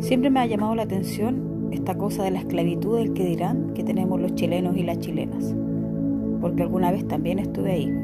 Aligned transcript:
Siempre 0.00 0.30
me 0.30 0.40
ha 0.40 0.46
llamado 0.46 0.74
la 0.74 0.84
atención 0.84 1.68
esta 1.70 1.98
cosa 1.98 2.24
de 2.24 2.30
la 2.30 2.38
esclavitud 2.38 2.96
del 2.96 3.12
que 3.12 3.26
dirán 3.26 3.74
que 3.74 3.84
tenemos 3.84 4.18
los 4.18 4.34
chilenos 4.36 4.74
y 4.78 4.82
las 4.82 5.00
chilenas, 5.00 5.54
porque 6.40 6.62
alguna 6.62 6.90
vez 6.90 7.06
también 7.06 7.38
estuve 7.38 7.72
ahí, 7.72 7.94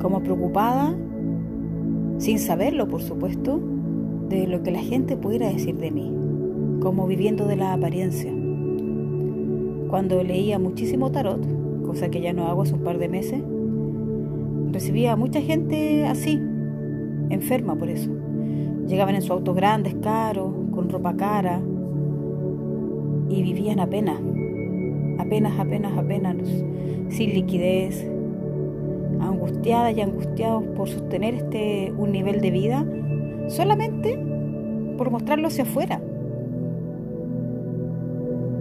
como 0.00 0.22
preocupada, 0.22 0.96
sin 2.16 2.38
saberlo 2.38 2.88
por 2.88 3.02
supuesto, 3.02 3.60
de 4.30 4.46
lo 4.46 4.62
que 4.62 4.70
la 4.70 4.80
gente 4.80 5.18
pudiera 5.18 5.50
decir 5.50 5.76
de 5.76 5.90
mí, 5.90 6.10
como 6.80 7.06
viviendo 7.06 7.46
de 7.46 7.56
la 7.56 7.74
apariencia. 7.74 8.32
Cuando 9.90 10.22
leía 10.22 10.58
muchísimo 10.58 11.12
tarot, 11.12 11.44
cosa 11.84 12.10
que 12.10 12.22
ya 12.22 12.32
no 12.32 12.46
hago 12.46 12.62
hace 12.62 12.74
un 12.74 12.84
par 12.84 12.96
de 12.96 13.08
meses, 13.10 13.42
recibía 14.72 15.12
a 15.12 15.16
mucha 15.16 15.42
gente 15.42 16.06
así, 16.06 16.40
enferma 17.28 17.76
por 17.76 17.90
eso. 17.90 18.10
Llegaban 18.86 19.14
en 19.14 19.22
sus 19.22 19.30
autos 19.30 19.54
grandes, 19.54 19.94
caros, 20.02 20.52
con 20.72 20.88
ropa 20.88 21.16
cara, 21.16 21.60
y 23.28 23.42
vivían 23.42 23.78
apenas, 23.78 24.20
apenas, 25.18 25.58
apenas, 25.58 25.96
apenas, 25.96 26.36
sin 27.08 27.32
liquidez, 27.32 28.06
angustiadas 29.20 29.96
y 29.96 30.00
angustiados 30.00 30.64
por 30.76 30.88
sostener 30.88 31.34
este 31.34 31.92
un 31.96 32.10
nivel 32.12 32.40
de 32.40 32.50
vida 32.50 32.84
solamente 33.48 34.18
por 34.96 35.10
mostrarlo 35.10 35.48
hacia 35.48 35.64
afuera. 35.64 36.00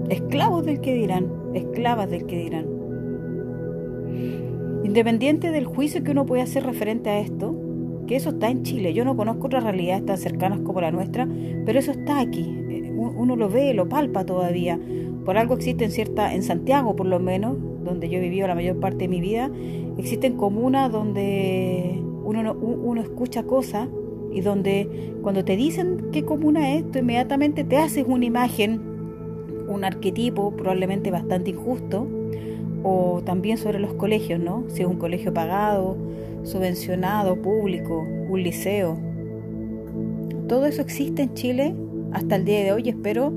Esclavos 0.10 0.66
del 0.66 0.82
que 0.82 0.94
dirán, 0.94 1.28
esclavas 1.54 2.10
del 2.10 2.26
que 2.26 2.38
dirán. 2.38 2.66
Independiente 4.84 5.52
del 5.52 5.66
juicio 5.66 6.04
que 6.04 6.12
uno 6.12 6.26
puede 6.26 6.42
hacer 6.42 6.66
referente 6.66 7.10
a 7.10 7.20
esto, 7.20 7.56
que 8.10 8.16
eso 8.16 8.32
está 8.32 8.50
en 8.50 8.64
Chile. 8.64 8.96
Yo 8.96 9.06
no 9.06 9.16
conozco 9.16 9.46
otras 9.46 9.64
realidades 9.64 10.04
tan 10.04 10.18
cercanas 10.18 10.62
como 10.62 10.82
la 10.82 10.90
nuestra, 10.90 11.28
pero 11.64 11.78
eso 11.78 11.92
está 11.92 12.20
aquí. 12.20 12.58
Eh, 12.68 12.92
uno 12.92 13.36
lo 13.36 13.50
ve, 13.50 13.76
lo 13.76 13.88
palpa 13.88 14.26
todavía. 14.26 14.80
Por 15.26 15.38
algo 15.38 15.54
existe 15.54 15.86
en 15.86 15.92
cierta, 15.92 16.34
en 16.34 16.42
Santiago 16.42 16.96
por 16.96 17.06
lo 17.06 17.20
menos, 17.20 17.56
donde 17.84 18.10
yo 18.10 18.18
he 18.18 18.22
vivido 18.22 18.48
la 18.48 18.56
mayor 18.56 18.80
parte 18.80 18.98
de 18.98 19.10
mi 19.10 19.22
vida, 19.22 19.52
existen 20.00 20.38
comunas 20.38 20.92
donde 20.92 22.02
uno, 22.24 22.54
uno 22.54 23.00
escucha 23.00 23.44
cosas 23.44 23.88
y 24.34 24.42
donde 24.42 25.14
cuando 25.22 25.46
te 25.46 25.56
dicen 25.56 26.08
qué 26.12 26.26
comuna 26.26 26.74
es, 26.74 26.90
tú 26.90 26.98
inmediatamente 26.98 27.64
te 27.64 27.78
haces 27.78 28.06
una 28.08 28.26
imagen, 28.26 28.82
un 29.68 29.84
arquetipo 29.84 30.50
probablemente 30.56 31.12
bastante 31.12 31.52
injusto, 31.52 32.08
o 32.82 33.22
también 33.24 33.60
sobre 33.60 33.78
los 33.78 33.94
colegios, 33.94 34.40
¿no? 34.40 34.64
Si 34.70 34.82
es 34.82 34.88
un 34.88 34.98
colegio 34.98 35.32
pagado, 35.32 35.96
subvencionado, 36.44 37.42
público, 37.42 38.06
un 38.30 38.44
liceo. 38.44 38.98
Todo 40.48 40.66
eso 40.66 40.82
existe 40.82 41.24
en 41.24 41.34
Chile 41.34 41.76
hasta 42.12 42.36
el 42.36 42.46
día 42.46 42.64
de 42.64 42.72
hoy 42.72 42.90
espero 42.90 43.32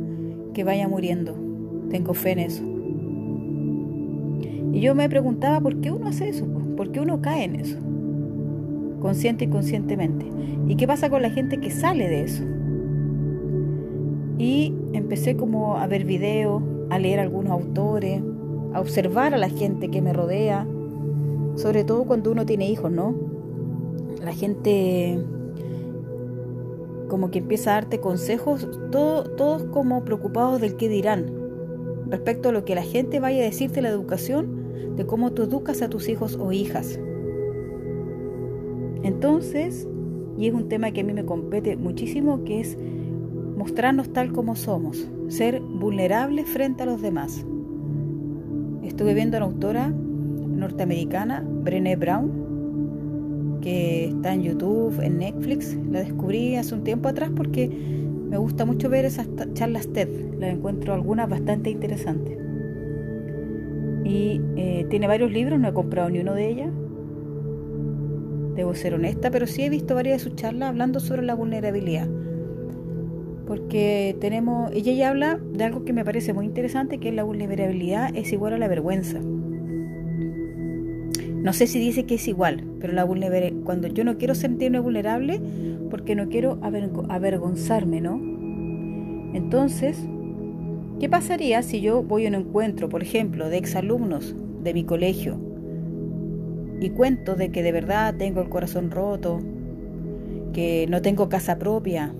que 0.55 0.64
vaya 0.64 0.89
muriendo. 0.89 1.34
Tengo 1.91 2.14
fe 2.14 2.33
en 2.33 2.39
eso. 2.39 2.64
Y 4.73 4.80
yo 4.80 4.95
me 4.95 5.08
preguntaba 5.08 5.61
por 5.61 5.80
qué 5.80 5.91
uno 5.91 6.08
hace 6.08 6.28
eso, 6.28 6.47
por 6.77 6.91
qué 6.92 7.00
uno 7.00 7.20
cae 7.20 7.45
en 7.45 7.56
eso, 7.56 7.78
consciente 9.00 9.45
y 9.45 9.48
conscientemente. 9.48 10.27
¿Y 10.67 10.77
qué 10.77 10.86
pasa 10.86 11.11
con 11.11 11.20
la 11.20 11.30
gente 11.30 11.58
que 11.58 11.70
sale 11.70 12.08
de 12.08 12.23
eso? 12.23 12.42
Y 14.39 14.75
empecé 14.95 15.36
como 15.36 15.77
a 15.77 15.86
ver 15.86 16.05
videos, 16.05 16.62
a 16.89 16.98
leer 16.98 17.20
algunos 17.20 17.53
autores, 17.53 18.23
a 18.73 18.80
observar 18.80 19.34
a 19.34 19.39
la 19.39 19.50
gente 19.50 19.89
que 19.89 20.00
me 20.00 20.14
rodea, 20.14 20.67
sobre 21.56 21.84
todo 21.84 22.05
cuando 22.05 22.33
uno 22.33 22.47
tiene 22.47 22.69
hijos, 22.69 22.91
¿no? 22.91 23.14
La 24.22 24.33
gente 24.33 25.22
como 27.08 27.31
que 27.31 27.41
empieza 27.41 27.72
a 27.72 27.75
darte 27.75 28.00
consejos, 28.00 28.67
todos 28.91 29.64
como 29.64 30.03
preocupados 30.03 30.61
del 30.61 30.77
qué 30.77 30.89
dirán, 30.89 31.30
respecto 32.08 32.48
a 32.48 32.53
lo 32.53 32.64
que 32.64 32.75
la 32.75 32.83
gente 32.83 33.20
vaya 33.20 33.42
a 33.42 33.45
decirte 33.45 33.77
de 33.77 33.83
la 33.83 33.91
educación, 33.91 34.97
de 34.97 35.05
cómo 35.06 35.33
tú 35.33 35.42
educas 35.42 35.83
a 35.83 35.91
tus 35.91 36.08
hijos 36.08 36.39
o 36.41 36.52
hijas. 36.52 36.98
Entonces, 39.02 39.86
y 40.39 40.46
es 40.48 40.55
un 40.55 40.68
tema 40.68 40.91
que 40.92 41.02
a 41.02 41.05
mí 41.05 41.12
me 41.12 41.27
compete 41.27 41.77
muchísimo, 41.77 42.45
que 42.45 42.61
es 42.61 42.79
mostrarnos 43.57 44.12
tal 44.12 44.33
como 44.33 44.57
somos, 44.57 45.07
ser 45.29 45.61
vulnerables 45.61 46.48
frente 46.48 46.85
a 46.85 46.86
los 46.86 47.02
demás. 47.02 47.45
Estuve 48.83 49.14
viendo 49.14 49.36
a 49.36 49.41
una 49.41 49.46
autora 49.52 49.92
norteamericana, 50.62 51.45
Brené 51.46 51.96
Brown, 51.96 53.58
que 53.61 54.06
está 54.06 54.33
en 54.33 54.42
YouTube, 54.42 55.00
en 55.00 55.18
Netflix. 55.18 55.77
La 55.90 56.00
descubrí 56.00 56.56
hace 56.56 56.74
un 56.74 56.84
tiempo 56.84 57.08
atrás 57.08 57.30
porque 57.34 57.68
me 57.68 58.36
gusta 58.39 58.64
mucho 58.64 58.89
ver 58.89 59.05
esas 59.05 59.28
charlas 59.55 59.89
TED. 59.89 60.08
Las 60.39 60.55
encuentro 60.55 60.95
algunas 60.95 61.28
bastante 61.28 61.70
interesantes. 61.70 62.39
Y 64.05 64.40
eh, 64.56 64.86
tiene 64.90 65.06
varios 65.06 65.30
libros, 65.30 65.61
no 65.61 65.68
he 65.68 65.73
comprado 65.73 66.11
ni 66.11 66.20
uno 66.20 66.34
de 66.34 66.48
ellas. 66.48 66.70
Debo 68.56 68.74
ser 68.74 68.94
honesta, 68.94 69.30
pero 69.30 69.46
sí 69.46 69.62
he 69.62 69.70
visto 69.70 69.94
varias 69.94 70.18
de 70.18 70.30
sus 70.30 70.36
charlas 70.36 70.70
hablando 70.70 71.00
sobre 71.00 71.23
la 71.23 71.34
vulnerabilidad. 71.34 72.08
Porque 73.46 74.17
tenemos, 74.20 74.70
ella 74.73 74.92
ya 74.92 75.11
habla 75.11 75.39
de 75.39 75.64
algo 75.64 75.84
que 75.84 75.92
me 75.92 76.05
parece 76.05 76.33
muy 76.33 76.46
interesante, 76.46 76.98
que 76.98 77.12
la 77.12 77.24
vulnerabilidad 77.24 78.14
es 78.14 78.33
igual 78.33 78.55
a 78.55 78.58
la 78.58 78.68
vergüenza. 78.68 79.20
No 81.42 81.53
sé 81.53 81.67
si 81.67 81.80
dice 81.80 82.05
que 82.07 82.14
es 82.14 82.29
igual, 82.29 82.63
pero 82.80 82.92
la 82.92 83.05
cuando 83.64 83.89
yo 83.89 84.05
no 84.05 84.17
quiero 84.17 84.36
sentirme 84.36 84.79
vulnerable 84.79 85.41
porque 85.91 86.14
no 86.14 86.29
quiero 86.29 86.58
avergonzarme, 86.63 88.01
¿no? 88.01 88.14
Entonces, 89.35 89.98
¿qué 91.01 91.08
pasaría 91.08 91.63
si 91.63 91.80
yo 91.80 92.05
voy 92.05 92.27
a 92.27 92.29
un 92.29 92.36
encuentro, 92.36 92.89
por 92.89 93.03
ejemplo, 93.03 93.48
de 93.48 93.58
exalumnos 93.58 94.36
de 94.63 94.73
mi 94.73 94.85
colegio 94.85 95.36
y 96.80 96.91
cuento 96.91 97.35
de 97.35 97.51
que 97.51 97.64
de 97.64 97.73
verdad 97.73 98.14
tengo 98.17 98.41
el 98.41 98.48
corazón 98.48 98.92
roto, 98.92 99.41
que 100.53 100.86
no 100.89 101.03
tengo 101.03 101.29
casa 101.29 101.59
propia, 101.59 102.14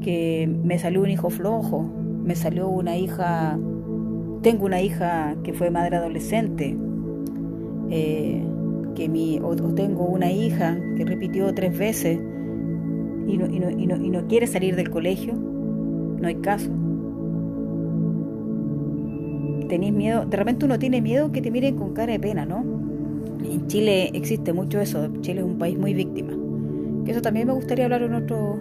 que 0.00 0.50
me 0.64 0.76
salió 0.80 1.02
un 1.02 1.10
hijo 1.10 1.30
flojo, 1.30 1.82
me 2.24 2.34
salió 2.34 2.68
una 2.68 2.96
hija, 2.96 3.56
tengo 4.42 4.64
una 4.64 4.80
hija 4.80 5.36
que 5.44 5.52
fue 5.52 5.70
madre 5.70 5.96
adolescente, 5.96 6.76
eh, 7.94 8.42
que 8.94 9.06
mi, 9.06 9.38
o, 9.42 9.54
tengo 9.74 10.06
una 10.06 10.32
hija 10.32 10.78
que 10.96 11.04
repitió 11.04 11.52
tres 11.52 11.76
veces 11.76 12.18
y 13.26 13.36
no, 13.36 13.46
y, 13.46 13.60
no, 13.60 13.70
y, 13.70 13.86
no, 13.86 13.96
y 13.96 14.08
no 14.08 14.26
quiere 14.28 14.46
salir 14.46 14.76
del 14.76 14.88
colegio, 14.88 15.34
no 15.34 16.26
hay 16.26 16.36
caso. 16.36 16.70
Tenéis 19.68 19.92
miedo, 19.92 20.24
de 20.24 20.36
repente 20.38 20.64
uno 20.64 20.78
tiene 20.78 21.02
miedo 21.02 21.32
que 21.32 21.42
te 21.42 21.50
miren 21.50 21.76
con 21.76 21.92
cara 21.92 22.12
de 22.12 22.20
pena, 22.20 22.46
¿no? 22.46 22.64
En 23.44 23.66
Chile 23.66 24.10
existe 24.14 24.54
mucho 24.54 24.80
eso, 24.80 25.12
Chile 25.20 25.40
es 25.40 25.46
un 25.46 25.58
país 25.58 25.78
muy 25.78 25.92
víctima. 25.92 26.32
Eso 27.06 27.20
también 27.20 27.46
me 27.46 27.52
gustaría 27.52 27.84
hablar 27.84 28.02
en 28.02 28.14
otro, 28.14 28.58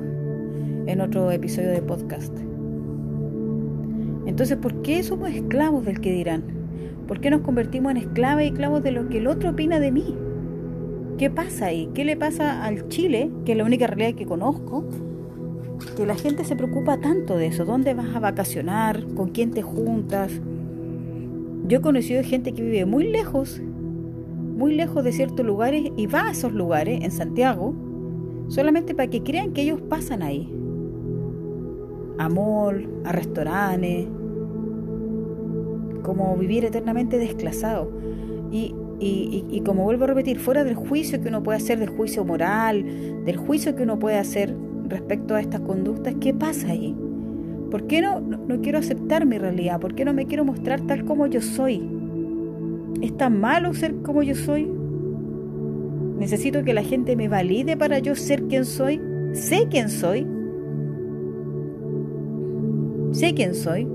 en 0.87 0.99
otro 0.99 1.31
episodio 1.31 1.69
de 1.69 1.81
podcast. 1.81 2.37
Entonces, 4.25 4.57
¿por 4.57 4.81
qué 4.81 5.03
somos 5.03 5.29
esclavos 5.29 5.85
del 5.85 6.01
que 6.01 6.11
dirán? 6.11 6.60
¿Por 7.11 7.19
qué 7.19 7.29
nos 7.29 7.41
convertimos 7.41 7.91
en 7.91 7.97
esclavas 7.97 8.45
y 8.45 8.47
esclavos 8.47 8.83
de 8.83 8.93
lo 8.93 9.09
que 9.09 9.17
el 9.17 9.27
otro 9.27 9.49
opina 9.49 9.81
de 9.81 9.91
mí? 9.91 10.15
¿Qué 11.17 11.29
pasa 11.29 11.65
ahí? 11.65 11.89
¿Qué 11.93 12.05
le 12.05 12.15
pasa 12.15 12.63
al 12.63 12.87
Chile, 12.87 13.29
que 13.43 13.51
es 13.51 13.57
la 13.57 13.65
única 13.65 13.85
realidad 13.85 14.17
que 14.17 14.25
conozco? 14.25 14.85
Que 15.97 16.05
la 16.05 16.15
gente 16.15 16.45
se 16.45 16.55
preocupa 16.55 17.01
tanto 17.01 17.35
de 17.35 17.47
eso. 17.47 17.65
¿Dónde 17.65 17.93
vas 17.95 18.15
a 18.15 18.21
vacacionar? 18.21 19.05
¿Con 19.13 19.31
quién 19.31 19.51
te 19.51 19.61
juntas? 19.61 20.31
Yo 21.67 21.79
he 21.79 21.81
conocido 21.81 22.23
gente 22.23 22.53
que 22.53 22.61
vive 22.61 22.85
muy 22.85 23.09
lejos, 23.09 23.61
muy 23.61 24.73
lejos 24.73 25.03
de 25.03 25.11
ciertos 25.11 25.45
lugares 25.45 25.91
y 25.97 26.07
va 26.07 26.27
a 26.27 26.31
esos 26.31 26.53
lugares, 26.53 27.03
en 27.03 27.11
Santiago, 27.11 27.75
solamente 28.47 28.95
para 28.95 29.09
que 29.09 29.21
crean 29.21 29.51
que 29.51 29.63
ellos 29.63 29.81
pasan 29.81 30.23
ahí. 30.23 30.49
A 32.19 32.29
mall, 32.29 32.87
a 33.03 33.11
restaurantes, 33.11 34.07
como 36.01 36.35
vivir 36.37 36.65
eternamente 36.65 37.17
desclasado. 37.17 37.91
Y, 38.51 38.75
y, 38.99 39.61
como 39.65 39.83
vuelvo 39.83 40.03
a 40.03 40.07
repetir, 40.07 40.39
fuera 40.39 40.63
del 40.63 40.75
juicio 40.75 41.21
que 41.21 41.29
uno 41.29 41.41
puede 41.41 41.57
hacer, 41.57 41.79
del 41.79 41.89
juicio 41.89 42.23
moral, 42.23 42.85
del 43.25 43.37
juicio 43.37 43.75
que 43.75 43.83
uno 43.83 43.97
puede 43.97 44.17
hacer 44.17 44.55
respecto 44.87 45.35
a 45.35 45.41
estas 45.41 45.61
conductas, 45.61 46.15
¿qué 46.19 46.33
pasa 46.33 46.67
ahí? 46.67 46.95
¿Por 47.71 47.87
qué 47.87 48.01
no, 48.01 48.19
no, 48.19 48.61
quiero 48.61 48.77
aceptar 48.77 49.25
mi 49.25 49.37
realidad? 49.37 49.79
¿Por 49.79 49.95
qué 49.95 50.05
no 50.05 50.13
me 50.13 50.27
quiero 50.27 50.45
mostrar 50.45 50.81
tal 50.81 51.05
como 51.05 51.25
yo 51.27 51.41
soy? 51.41 51.81
¿Es 53.01 53.15
tan 53.17 53.39
malo 53.39 53.73
ser 53.73 53.95
como 54.03 54.21
yo 54.21 54.35
soy? 54.35 54.69
¿Necesito 56.19 56.63
que 56.63 56.73
la 56.73 56.83
gente 56.83 57.15
me 57.15 57.29
valide 57.29 57.77
para 57.77 57.97
yo 57.99 58.15
ser 58.15 58.43
quien 58.43 58.65
soy? 58.65 59.01
¿Sé 59.33 59.67
quién 59.69 59.89
soy? 59.89 60.27
¿Sé 63.11 63.33
quién 63.33 63.55
soy? 63.55 63.87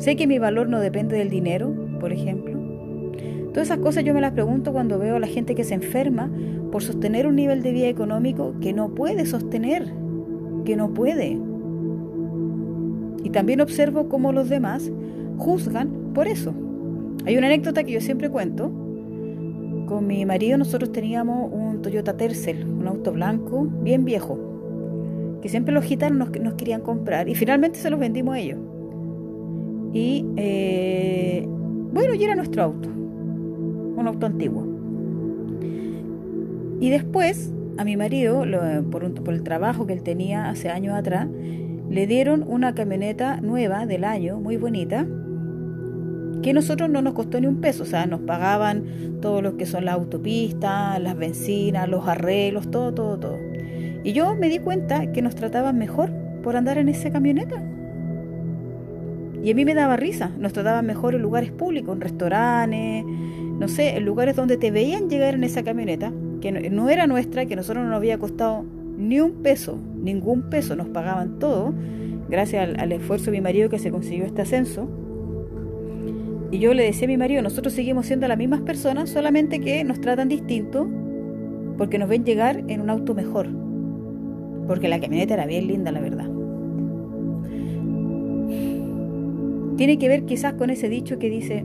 Sé 0.00 0.16
que 0.16 0.26
mi 0.26 0.38
valor 0.38 0.66
no 0.66 0.80
depende 0.80 1.18
del 1.18 1.28
dinero, 1.28 1.74
por 2.00 2.10
ejemplo. 2.10 2.58
Todas 3.52 3.68
esas 3.68 3.80
cosas 3.80 4.02
yo 4.02 4.14
me 4.14 4.22
las 4.22 4.32
pregunto 4.32 4.72
cuando 4.72 4.98
veo 4.98 5.16
a 5.16 5.20
la 5.20 5.26
gente 5.26 5.54
que 5.54 5.62
se 5.62 5.74
enferma 5.74 6.30
por 6.72 6.82
sostener 6.82 7.26
un 7.26 7.36
nivel 7.36 7.62
de 7.62 7.72
vida 7.72 7.88
económico 7.88 8.54
que 8.62 8.72
no 8.72 8.94
puede 8.94 9.26
sostener, 9.26 9.92
que 10.64 10.74
no 10.74 10.94
puede. 10.94 11.38
Y 13.22 13.28
también 13.28 13.60
observo 13.60 14.08
cómo 14.08 14.32
los 14.32 14.48
demás 14.48 14.90
juzgan 15.36 15.90
por 16.14 16.28
eso. 16.28 16.54
Hay 17.26 17.36
una 17.36 17.48
anécdota 17.48 17.84
que 17.84 17.92
yo 17.92 18.00
siempre 18.00 18.30
cuento. 18.30 18.72
Con 19.86 20.06
mi 20.06 20.24
marido 20.24 20.56
nosotros 20.56 20.92
teníamos 20.92 21.52
un 21.52 21.82
Toyota 21.82 22.16
Tercel, 22.16 22.64
un 22.64 22.88
auto 22.88 23.12
blanco, 23.12 23.68
bien 23.82 24.06
viejo, 24.06 24.38
que 25.42 25.50
siempre 25.50 25.74
los 25.74 25.84
gitanos 25.84 26.30
nos, 26.40 26.54
querían 26.54 26.80
comprar 26.80 27.28
y 27.28 27.34
finalmente 27.34 27.78
se 27.78 27.90
los 27.90 28.00
vendimos 28.00 28.36
a 28.36 28.38
ellos. 28.38 28.69
Y 29.92 30.26
eh, 30.36 31.44
bueno, 31.92 32.14
y 32.14 32.24
era 32.24 32.34
nuestro 32.34 32.62
auto 32.62 32.90
un 34.00 34.08
auto 34.08 34.26
antiguo. 34.26 34.66
Y 36.80 36.90
después, 36.90 37.52
a 37.78 37.84
mi 37.84 37.96
marido, 37.96 38.44
por, 38.90 39.04
el 39.04 39.42
trabajo 39.42 39.86
que 39.86 39.92
él 39.92 40.02
tenía 40.02 40.48
hace 40.48 40.70
años 40.70 40.94
atrás, 40.94 41.28
le 41.88 42.06
dieron 42.06 42.44
una 42.46 42.74
camioneta 42.74 43.40
nueva 43.40 43.86
del 43.86 44.04
año, 44.04 44.38
muy 44.38 44.56
bonita, 44.56 45.06
que 46.42 46.54
nosotros 46.54 46.88
no 46.88 47.02
nos 47.02 47.12
costó 47.12 47.38
ni 47.40 47.46
un 47.46 47.60
peso, 47.60 47.82
o 47.82 47.86
sea, 47.86 48.06
nos 48.06 48.20
pagaban 48.20 49.20
todo 49.20 49.42
lo 49.42 49.58
que 49.58 49.66
son 49.66 49.84
las 49.84 49.94
autopistas, 49.94 51.00
las 51.00 51.16
bencinas, 51.16 51.88
los 51.88 52.08
arreglos, 52.08 52.70
todo, 52.70 52.94
todo, 52.94 53.18
todo. 53.18 53.38
Y 54.02 54.12
yo 54.12 54.34
me 54.34 54.48
di 54.48 54.58
cuenta 54.58 55.12
que 55.12 55.20
nos 55.20 55.34
trataban 55.34 55.76
mejor 55.76 56.10
por 56.42 56.56
andar 56.56 56.78
en 56.78 56.88
esa 56.88 57.10
camioneta. 57.10 57.62
Y 59.42 59.50
a 59.50 59.54
mí 59.54 59.64
me 59.64 59.74
daba 59.74 59.96
risa, 59.96 60.30
nos 60.38 60.52
trataban 60.52 60.86
mejor 60.86 61.14
en 61.14 61.22
lugares 61.22 61.50
públicos, 61.50 61.94
en 61.94 62.00
restaurantes, 62.00 63.04
no 63.04 63.68
sé, 63.68 63.96
en 63.96 64.04
lugares 64.04 64.36
donde 64.36 64.56
te 64.56 64.70
veían 64.70 65.08
llegar 65.08 65.34
en 65.34 65.44
esa 65.44 65.62
camioneta, 65.62 66.12
que 66.40 66.52
no, 66.52 66.88
era 66.88 67.06
nuestra, 67.06 67.46
que 67.46 67.54
a 67.54 67.56
nosotros 67.56 67.84
no 67.84 67.90
nos 67.90 67.96
había 67.96 68.18
costado 68.18 68.64
ni 68.98 69.20
un 69.20 69.42
peso, 69.42 69.78
ningún 70.02 70.48
peso, 70.50 70.76
nos 70.76 70.88
pagaban 70.88 71.38
todo, 71.38 71.74
gracias 72.28 72.70
al, 72.78 72.92
esfuerzo 72.92 73.26
de 73.26 73.32
mi 73.32 73.40
marido 73.40 73.68
que 73.68 73.78
se 73.78 73.90
consiguió 73.90 74.24
este 74.24 74.42
ascenso. 74.42 74.88
Y 76.50 76.58
yo 76.58 76.74
le 76.74 76.82
decía 76.82 77.06
a 77.06 77.08
mi 77.08 77.16
marido, 77.16 77.42
nosotros 77.42 77.74
seguimos 77.74 78.06
siendo 78.06 78.26
las 78.28 78.38
mismas 78.38 78.60
personas, 78.62 79.10
solamente 79.10 79.60
que 79.60 79.84
nos 79.84 80.00
tratan 80.00 80.28
distinto 80.28 80.88
porque 81.76 81.98
nos 81.98 82.08
ven 82.08 82.24
llegar 82.24 82.62
en 82.68 82.80
un 82.80 82.90
auto 82.90 83.14
mejor. 83.14 83.48
Porque 84.66 84.88
la 84.88 85.00
camioneta 85.00 85.34
era 85.34 85.46
bien 85.46 85.66
linda, 85.66 85.92
la 85.92 86.00
verdad. 86.00 86.29
Tiene 89.80 89.96
que 89.96 90.08
ver 90.08 90.26
quizás 90.26 90.52
con 90.52 90.68
ese 90.68 90.90
dicho 90.90 91.18
que 91.18 91.30
dice, 91.30 91.64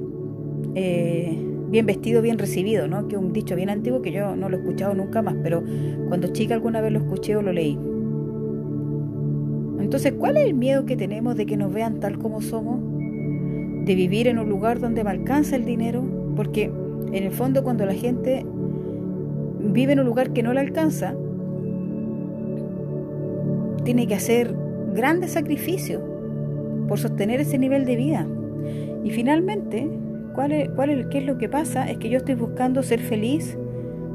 eh, 0.74 1.38
bien 1.70 1.86
vestido, 1.86 2.22
bien 2.22 2.40
recibido, 2.40 2.88
¿no? 2.88 3.10
Que 3.10 3.18
es 3.18 3.22
un 3.22 3.34
dicho 3.34 3.58
bien 3.58 3.70
antiguo 3.70 4.02
que 4.02 4.14
yo 4.14 4.38
no 4.38 4.48
lo 4.48 4.56
he 4.56 4.60
escuchado 4.62 4.94
nunca 4.94 5.22
más, 5.22 5.36
pero 5.44 5.62
cuando 6.08 6.30
chica 6.30 6.54
alguna 6.54 6.80
vez 6.80 6.94
lo 6.94 7.00
escuché 7.00 7.36
o 7.36 7.42
lo 7.42 7.52
leí. 7.52 7.78
Entonces, 9.82 10.14
¿cuál 10.14 10.38
es 10.38 10.46
el 10.46 10.54
miedo 10.54 10.86
que 10.86 10.96
tenemos 10.96 11.36
de 11.36 11.46
que 11.46 11.58
nos 11.58 11.74
vean 11.74 12.00
tal 12.00 12.18
como 12.18 12.40
somos? 12.40 12.80
De 13.84 13.96
vivir 13.96 14.30
en 14.30 14.40
un 14.40 14.48
lugar 14.48 14.80
donde 14.80 15.04
me 15.04 15.10
alcanza 15.10 15.58
el 15.58 15.66
dinero, 15.66 16.02
porque 16.38 16.72
en 17.12 17.22
el 17.22 17.32
fondo 17.32 17.66
cuando 17.66 17.86
la 17.86 17.96
gente 17.96 18.46
vive 19.60 19.92
en 19.92 20.00
un 20.00 20.06
lugar 20.06 20.32
que 20.32 20.42
no 20.42 20.54
le 20.54 20.62
alcanza, 20.62 21.16
tiene 23.84 24.08
que 24.08 24.16
hacer 24.16 24.56
grandes 24.94 25.32
sacrificios 25.32 26.02
por 26.88 27.00
sostener 27.00 27.42
ese 27.42 27.58
nivel 27.58 27.86
de 27.86 27.96
vida. 27.96 28.28
Y 29.04 29.12
finalmente, 29.12 29.88
¿Cuál 30.36 30.52
es, 30.52 31.08
¿Qué 31.10 31.20
es 31.20 31.26
lo 31.26 31.38
que 31.38 31.48
pasa? 31.48 31.90
Es 31.90 31.98
que 31.98 32.10
yo 32.10 32.18
estoy 32.18 32.36
buscando 32.36 32.84
ser 32.84 33.00
feliz 33.00 33.58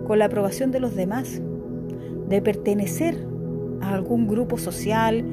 con 0.07 0.19
la 0.19 0.27
aprobación 0.27 0.71
de 0.71 0.79
los 0.79 0.95
demás, 0.95 1.41
de 2.29 2.43
pertenecer 2.43 3.17
a 3.81 3.95
algún 3.95 4.29
grupo 4.29 4.59
social, 4.59 5.25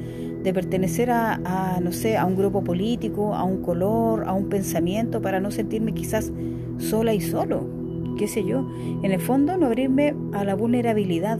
de 0.42 0.54
pertenecer 0.54 1.10
a, 1.10 1.78
no 1.82 1.92
sé, 1.92 2.16
a 2.16 2.24
un 2.24 2.36
grupo 2.36 2.64
político, 2.64 3.34
a 3.34 3.44
un 3.44 3.60
color, 3.60 4.24
a 4.26 4.32
un 4.32 4.48
pensamiento, 4.48 5.20
para 5.20 5.40
no 5.40 5.50
sentirme 5.50 5.92
quizás 5.92 6.32
sola 6.78 7.12
y 7.12 7.20
solo, 7.20 7.68
qué 8.16 8.26
sé 8.26 8.42
yo. 8.46 8.66
En 9.02 9.12
el 9.12 9.20
fondo, 9.20 9.58
no 9.58 9.66
abrirme 9.66 10.14
a 10.32 10.44
la 10.44 10.54
vulnerabilidad. 10.54 11.38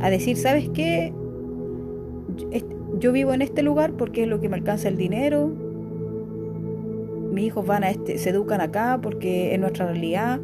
A 0.00 0.10
decir, 0.10 0.36
¿sabes 0.36 0.68
qué? 0.70 1.14
Yo 2.98 3.12
vivo 3.12 3.32
en 3.32 3.42
este 3.42 3.62
lugar 3.62 3.92
porque 3.92 4.22
es 4.22 4.28
lo 4.28 4.40
que 4.40 4.48
me 4.48 4.56
alcanza 4.56 4.88
el 4.88 4.96
dinero, 4.96 5.50
mis 7.34 7.46
hijos 7.46 7.66
van 7.66 7.84
a 7.84 7.90
este, 7.90 8.16
se 8.18 8.30
educan 8.30 8.60
acá 8.60 9.00
porque 9.02 9.52
es 9.54 9.60
nuestra 9.60 9.86
realidad, 9.86 10.40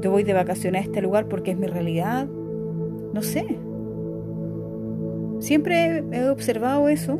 yo 0.00 0.10
voy 0.10 0.22
de 0.22 0.34
vacaciones 0.34 0.82
a 0.82 0.84
este 0.84 1.02
lugar 1.02 1.26
porque 1.26 1.52
es 1.52 1.58
mi 1.58 1.66
realidad, 1.66 2.26
no 3.12 3.22
sé. 3.22 3.58
Siempre 5.40 6.04
he 6.12 6.28
observado 6.28 6.88
eso, 6.88 7.18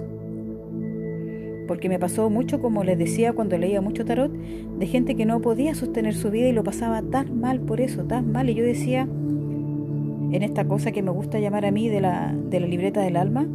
porque 1.67 1.89
me 1.89 1.99
pasó 1.99 2.31
mucho, 2.31 2.61
como 2.61 2.85
les 2.85 2.99
decía 2.99 3.33
cuando 3.33 3.59
leía 3.59 3.81
mucho 3.81 4.05
tarot, 4.05 4.33
de 4.33 4.87
gente 4.87 5.17
que 5.17 5.27
no 5.27 5.41
podía 5.41 5.75
sostener 5.75 6.15
su 6.15 6.31
vida 6.31 6.49
y 6.49 6.53
lo 6.53 6.63
pasaba 6.63 7.03
tan 7.03 7.41
mal 7.41 7.61
por 7.61 7.81
eso, 7.81 8.05
tan 8.05 8.31
mal. 8.33 8.49
Y 8.49 8.55
yo 8.55 8.65
decía, 8.65 9.03
en 9.03 10.43
esta 10.43 10.67
cosa 10.67 10.93
que 10.93 11.03
me 11.03 11.11
gusta 11.11 11.41
llamar 11.41 11.67
a 11.67 11.71
mí 11.71 11.89
de 11.89 12.01
la, 12.01 12.35
de 12.49 12.61
la 12.61 12.67
libreta 12.67 13.01
del 13.01 13.17
alma, 13.17 13.47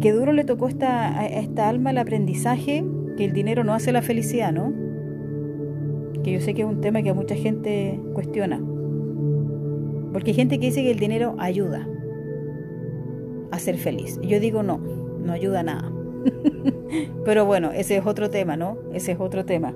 que 0.00 0.12
duro 0.12 0.32
le 0.32 0.44
tocó 0.44 0.68
esta, 0.68 1.18
a 1.18 1.26
esta 1.26 1.68
alma 1.68 1.90
el 1.90 1.98
aprendizaje 1.98 2.84
que 3.16 3.24
el 3.24 3.32
dinero 3.32 3.64
no 3.64 3.74
hace 3.74 3.92
la 3.92 4.02
felicidad, 4.02 4.52
¿no? 4.52 4.72
Que 6.22 6.32
yo 6.32 6.40
sé 6.40 6.54
que 6.54 6.62
es 6.62 6.68
un 6.68 6.80
tema 6.80 7.02
que 7.02 7.10
a 7.10 7.14
mucha 7.14 7.34
gente 7.34 8.00
cuestiona. 8.14 8.62
Porque 10.12 10.30
hay 10.30 10.36
gente 10.36 10.58
que 10.58 10.66
dice 10.66 10.82
que 10.82 10.90
el 10.90 10.98
dinero 10.98 11.34
ayuda 11.38 11.88
a 13.50 13.58
ser 13.58 13.76
feliz. 13.76 14.18
Y 14.22 14.28
yo 14.28 14.40
digo 14.40 14.62
no, 14.62 14.78
no 14.78 15.32
ayuda 15.32 15.62
nada. 15.62 15.90
Pero 17.24 17.44
bueno, 17.44 17.72
ese 17.72 17.96
es 17.96 18.06
otro 18.06 18.30
tema, 18.30 18.56
¿no? 18.56 18.78
Ese 18.92 19.12
es 19.12 19.20
otro 19.20 19.44
tema. 19.44 19.74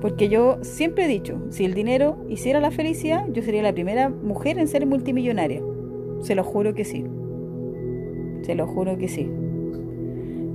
Porque 0.00 0.28
yo 0.28 0.58
siempre 0.62 1.04
he 1.04 1.08
dicho, 1.08 1.40
si 1.50 1.64
el 1.64 1.74
dinero 1.74 2.24
hiciera 2.28 2.60
la 2.60 2.72
felicidad, 2.72 3.24
yo 3.32 3.42
sería 3.42 3.62
la 3.62 3.72
primera 3.72 4.08
mujer 4.08 4.58
en 4.58 4.68
ser 4.68 4.84
multimillonaria. 4.84 5.62
Se 6.22 6.34
lo 6.34 6.44
juro 6.44 6.74
que 6.74 6.84
sí. 6.84 7.04
Se 8.42 8.54
lo 8.54 8.66
juro 8.66 8.98
que 8.98 9.08
sí. 9.08 9.28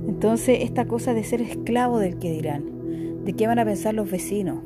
Entonces, 0.08 0.60
esta 0.62 0.86
cosa 0.86 1.14
de 1.14 1.24
ser 1.24 1.42
esclavo 1.42 1.98
del 1.98 2.18
que 2.18 2.30
dirán, 2.32 3.24
de 3.24 3.32
qué 3.34 3.46
van 3.46 3.58
a 3.58 3.64
pensar 3.64 3.94
los 3.94 4.10
vecinos, 4.10 4.60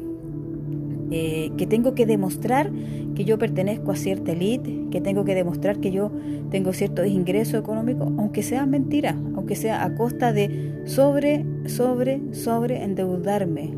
eh, 1.10 1.50
que 1.58 1.66
tengo 1.66 1.94
que 1.94 2.06
demostrar 2.06 2.70
que 3.14 3.24
yo 3.24 3.38
pertenezco 3.38 3.90
a 3.90 3.96
cierta 3.96 4.32
élite, 4.32 4.86
que 4.90 5.00
tengo 5.00 5.24
que 5.24 5.34
demostrar 5.34 5.78
que 5.78 5.90
yo 5.90 6.10
tengo 6.50 6.72
ciertos 6.72 7.06
ingresos 7.06 7.60
económicos, 7.60 8.08
aunque 8.16 8.42
sea 8.42 8.64
mentira, 8.64 9.18
aunque 9.34 9.54
sea 9.54 9.84
a 9.84 9.94
costa 9.94 10.32
de 10.32 10.82
sobre, 10.86 11.44
sobre, 11.66 12.32
sobre 12.32 12.82
endeudarme, 12.82 13.74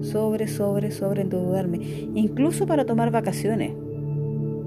sobre, 0.00 0.48
sobre, 0.48 0.92
sobre 0.92 1.22
endeudarme, 1.22 1.78
incluso 2.14 2.66
para 2.66 2.86
tomar 2.86 3.10
vacaciones, 3.10 3.72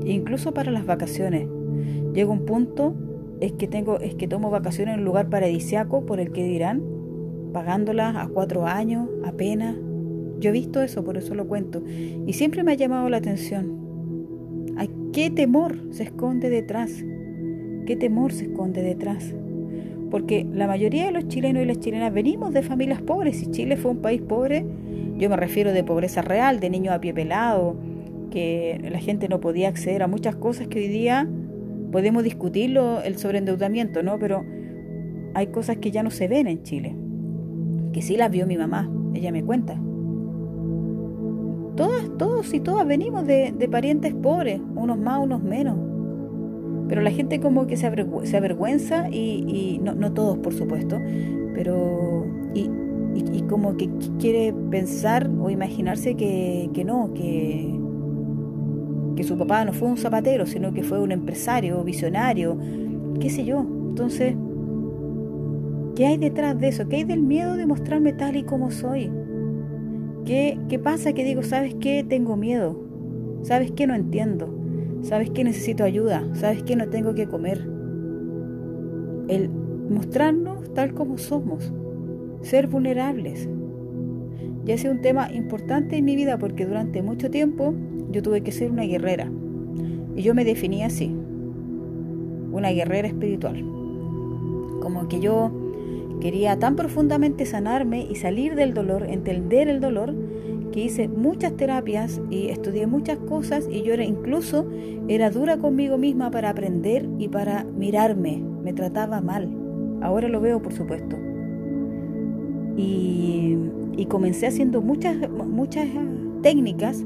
incluso 0.05 0.53
para 0.53 0.71
las 0.71 0.85
vacaciones. 0.85 1.47
Llega 2.13 2.29
un 2.29 2.45
punto 2.45 2.93
es 3.41 3.51
que 3.53 3.67
tengo, 3.67 3.99
es 3.99 4.15
que 4.15 4.27
tomo 4.27 4.49
vacaciones 4.49 4.93
en 4.93 4.99
un 5.01 5.05
lugar 5.05 5.29
paradisiaco 5.29 6.05
por 6.05 6.19
el 6.19 6.31
que 6.31 6.43
dirán, 6.43 6.81
pagándolas 7.53 8.15
a 8.15 8.27
cuatro 8.27 8.65
años, 8.65 9.09
apenas. 9.23 9.75
Yo 10.39 10.49
he 10.49 10.53
visto 10.53 10.81
eso, 10.81 11.03
por 11.03 11.17
eso 11.17 11.33
lo 11.35 11.47
cuento. 11.47 11.83
Y 11.87 12.33
siempre 12.33 12.63
me 12.63 12.73
ha 12.73 12.75
llamado 12.75 13.09
la 13.09 13.17
atención. 13.17 14.73
¿A 14.77 14.85
qué 15.13 15.29
temor 15.29 15.77
se 15.91 16.03
esconde 16.03 16.49
detrás? 16.49 16.91
¿Qué 17.85 17.95
temor 17.95 18.33
se 18.33 18.45
esconde 18.45 18.81
detrás? 18.81 19.33
Porque 20.11 20.45
la 20.51 20.67
mayoría 20.67 21.05
de 21.05 21.11
los 21.11 21.27
chilenos 21.27 21.63
y 21.63 21.65
las 21.65 21.79
chilenas 21.79 22.13
venimos 22.13 22.53
de 22.53 22.63
familias 22.63 23.01
pobres. 23.01 23.37
Si 23.37 23.51
Chile 23.51 23.77
fue 23.77 23.91
un 23.91 24.01
país 24.01 24.21
pobre, 24.21 24.65
yo 25.17 25.29
me 25.29 25.37
refiero 25.37 25.71
de 25.71 25.83
pobreza 25.83 26.21
real, 26.21 26.59
de 26.59 26.69
niños 26.69 26.93
a 26.93 26.99
pie 26.99 27.13
pelado, 27.13 27.75
que 28.31 28.79
la 28.91 28.99
gente 28.99 29.29
no 29.29 29.39
podía 29.39 29.69
acceder 29.69 30.03
a 30.03 30.07
muchas 30.07 30.35
cosas 30.35 30.67
que 30.67 30.79
hoy 30.79 30.87
día 30.89 31.27
podemos 31.95 32.25
discutirlo, 32.25 33.01
el 33.03 33.17
sobreendeudamiento, 33.17 34.03
¿no? 34.03 34.19
Pero 34.19 34.43
hay 35.33 35.47
cosas 35.47 35.77
que 35.77 35.91
ya 35.91 36.03
no 36.03 36.11
se 36.11 36.27
ven 36.27 36.45
en 36.45 36.61
Chile, 36.61 36.93
que 37.93 38.01
sí 38.01 38.17
las 38.17 38.29
vio 38.29 38.45
mi 38.45 38.57
mamá, 38.57 38.91
ella 39.13 39.31
me 39.31 39.41
cuenta. 39.45 39.79
Todas, 41.77 42.17
todos 42.17 42.53
y 42.53 42.59
todas 42.59 42.85
venimos 42.85 43.25
de, 43.25 43.69
parientes 43.71 44.13
pobres, 44.13 44.59
unos 44.75 44.97
más, 44.97 45.23
unos 45.23 45.41
menos. 45.41 45.77
Pero 46.89 47.01
la 47.01 47.11
gente 47.11 47.39
como 47.39 47.65
que 47.65 47.77
se, 47.77 47.87
avergüenza 47.87 49.07
y, 49.09 49.79
no, 49.81 49.95
no, 49.95 50.11
todos, 50.11 50.37
por 50.39 50.53
supuesto, 50.53 50.99
pero 51.53 52.25
y, 52.53 52.69
y, 53.13 53.41
como 53.43 53.77
que 53.77 53.89
quiere 54.19 54.53
pensar 54.69 55.29
o 55.39 55.49
imaginarse 55.49 56.15
que, 56.15 56.69
que 56.73 56.83
no, 56.83 57.13
que, 57.13 57.73
que 59.15 59.23
su 59.23 59.37
papá 59.37 59.65
no 59.65 59.73
fue 59.73 59.87
un 59.87 59.97
zapatero, 59.97 60.45
sino 60.45 60.73
que 60.73 60.83
fue 60.83 60.99
un 60.99 61.11
empresario, 61.11 61.83
visionario, 61.83 62.57
qué 63.19 63.29
sé 63.29 63.45
yo. 63.45 63.59
Entonces, 63.61 64.35
¿qué 65.95 66.05
hay 66.05 66.17
detrás 66.17 66.59
de 66.59 66.67
eso? 66.67 66.87
¿Qué 66.87 66.97
hay 66.97 67.03
del 67.03 67.21
miedo 67.21 67.55
de 67.55 67.65
mostrarme 67.65 68.13
tal 68.13 68.35
y 68.35 68.43
como 68.43 68.71
soy? 68.71 69.11
¿Qué, 70.25 70.59
¿Qué 70.69 70.79
pasa? 70.79 71.13
Que 71.13 71.23
digo, 71.23 71.43
¿sabes 71.43 71.75
qué? 71.75 72.03
Tengo 72.03 72.35
miedo. 72.35 72.79
¿Sabes 73.43 73.71
qué? 73.71 73.87
No 73.87 73.93
entiendo. 73.93 74.53
¿Sabes 75.01 75.29
qué? 75.29 75.43
Necesito 75.43 75.83
ayuda. 75.83 76.27
¿Sabes 76.33 76.63
qué? 76.63 76.75
No 76.75 76.89
tengo 76.89 77.13
que 77.13 77.27
comer. 77.27 77.59
El 79.27 79.49
mostrarnos 79.89 80.73
tal 80.73 80.93
como 80.93 81.17
somos. 81.17 81.71
Ser 82.41 82.67
vulnerables. 82.67 83.47
Ya 84.65 84.75
ha 84.75 84.77
sido 84.77 84.93
un 84.93 85.01
tema 85.01 85.31
importante 85.31 85.97
en 85.97 86.05
mi 86.05 86.15
vida 86.15 86.37
porque 86.37 86.65
durante 86.65 87.01
mucho 87.01 87.29
tiempo 87.29 87.73
yo 88.11 88.21
tuve 88.21 88.41
que 88.41 88.51
ser 88.51 88.71
una 88.71 88.83
guerrera. 88.83 89.31
Y 90.15 90.21
yo 90.23 90.33
me 90.33 90.43
definía 90.43 90.87
así. 90.87 91.15
Una 92.51 92.71
guerrera 92.71 93.07
espiritual. 93.07 93.59
Como 94.81 95.07
que 95.07 95.19
yo 95.19 95.51
quería 96.19 96.57
tan 96.57 96.75
profundamente 96.75 97.45
sanarme 97.45 98.07
y 98.09 98.15
salir 98.15 98.55
del 98.55 98.73
dolor, 98.73 99.05
entender 99.07 99.67
el 99.67 99.79
dolor, 99.79 100.15
que 100.71 100.83
hice 100.83 101.07
muchas 101.07 101.55
terapias 101.55 102.19
y 102.29 102.49
estudié 102.49 102.87
muchas 102.87 103.17
cosas 103.17 103.67
y 103.71 103.83
yo 103.83 103.93
era 103.93 104.03
incluso 104.03 104.65
era 105.07 105.29
dura 105.29 105.57
conmigo 105.57 105.97
misma 105.97 106.31
para 106.31 106.49
aprender 106.49 107.07
y 107.19 107.27
para 107.27 107.63
mirarme. 107.63 108.43
Me 108.63 108.73
trataba 108.73 109.21
mal. 109.21 109.49
Ahora 110.01 110.27
lo 110.27 110.41
veo, 110.41 110.61
por 110.61 110.73
supuesto. 110.73 111.15
Y, 112.75 113.57
comencé 114.03 114.47
haciendo 114.47 114.81
muchas, 114.81 115.15
muchas 115.29 115.87
técnicas 116.41 117.03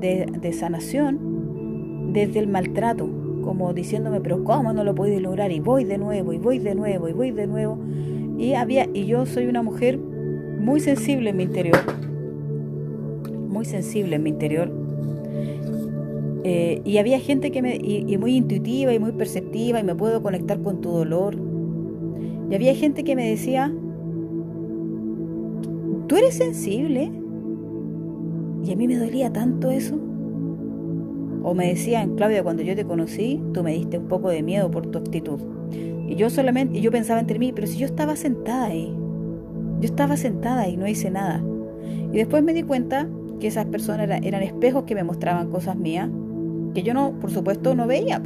de, 0.00 0.26
de, 0.26 0.52
sanación 0.52 2.12
desde 2.12 2.40
el 2.40 2.48
maltrato, 2.48 3.08
como 3.44 3.72
diciéndome, 3.72 4.20
pero 4.20 4.42
¿cómo 4.42 4.72
no 4.72 4.82
lo 4.82 4.96
puedo 4.96 5.18
lograr? 5.20 5.52
Y 5.52 5.60
voy 5.60 5.84
de 5.84 5.98
nuevo, 5.98 6.32
y 6.32 6.38
voy 6.38 6.58
de 6.58 6.74
nuevo, 6.74 7.08
y 7.08 7.12
voy 7.12 7.30
de 7.30 7.46
nuevo. 7.46 7.78
Y, 8.36 8.54
había, 8.54 8.88
y 8.92 9.06
yo 9.06 9.24
soy 9.26 9.46
una 9.46 9.62
mujer 9.62 9.98
muy 9.98 10.80
sensible 10.80 11.30
en 11.30 11.36
mi 11.36 11.44
interior 11.44 11.78
muy 13.54 13.64
sensible 13.64 14.16
en 14.16 14.22
mi 14.22 14.30
interior. 14.30 14.70
Eh, 16.44 16.82
y 16.84 16.98
había 16.98 17.18
gente 17.20 17.50
que 17.50 17.62
me, 17.62 17.76
y, 17.76 18.18
muy 18.18 18.36
intuitiva 18.36 18.92
y 18.92 18.98
muy 18.98 19.12
perceptiva 19.12 19.80
y 19.80 19.84
me 19.84 19.94
puedo 19.94 20.22
conectar 20.22 20.60
con 20.60 20.82
tu 20.82 20.90
dolor. 20.90 21.38
Y 22.50 22.54
había 22.54 22.74
gente 22.74 23.04
que 23.04 23.16
me 23.16 23.26
decía, 23.26 23.72
¿tú 26.06 26.16
eres 26.16 26.34
sensible? 26.34 27.10
Y 28.64 28.72
a 28.72 28.76
mí 28.76 28.88
me 28.88 28.96
dolía 28.96 29.32
tanto 29.32 29.70
eso. 29.70 29.96
O 31.42 31.54
me 31.54 31.68
decían, 31.68 32.16
Claudia, 32.16 32.42
cuando 32.42 32.62
yo 32.62 32.74
te 32.74 32.84
conocí, 32.84 33.42
tú 33.52 33.62
me 33.62 33.74
diste 33.74 33.98
un 33.98 34.08
poco 34.08 34.30
de 34.30 34.42
miedo 34.42 34.70
por 34.70 34.86
tu 34.86 34.98
actitud. 34.98 35.38
Y 36.08 36.14
yo 36.16 36.30
solamente, 36.30 36.80
yo 36.80 36.90
pensaba 36.90 37.20
entre 37.20 37.38
mí, 37.38 37.52
pero 37.52 37.66
si 37.66 37.76
yo 37.76 37.86
estaba 37.86 38.16
sentada 38.16 38.64
ahí, 38.66 38.94
yo 39.80 39.86
estaba 39.86 40.16
sentada 40.16 40.68
y 40.68 40.76
no 40.76 40.86
hice 40.86 41.10
nada. 41.10 41.42
Y 42.12 42.16
después 42.16 42.42
me 42.42 42.54
di 42.54 42.62
cuenta 42.62 43.08
que 43.40 43.48
esas 43.48 43.66
personas 43.66 44.08
eran, 44.22 44.42
espejos 44.42 44.84
que 44.84 44.94
me 44.94 45.04
mostraban 45.04 45.50
cosas 45.50 45.76
mías 45.76 46.08
que 46.74 46.82
yo 46.82 46.94
no, 46.94 47.12
por 47.20 47.30
supuesto, 47.30 47.74
no 47.74 47.86
veía. 47.86 48.22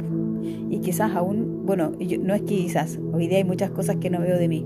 Y 0.69 0.79
quizás 0.79 1.15
aún, 1.15 1.65
bueno, 1.65 1.91
no 2.21 2.33
es 2.33 2.41
quizás, 2.43 2.99
hoy 3.13 3.27
día 3.27 3.37
hay 3.37 3.43
muchas 3.43 3.71
cosas 3.71 3.97
que 3.97 4.09
no 4.09 4.19
veo 4.19 4.37
de 4.37 4.47
mí. 4.47 4.65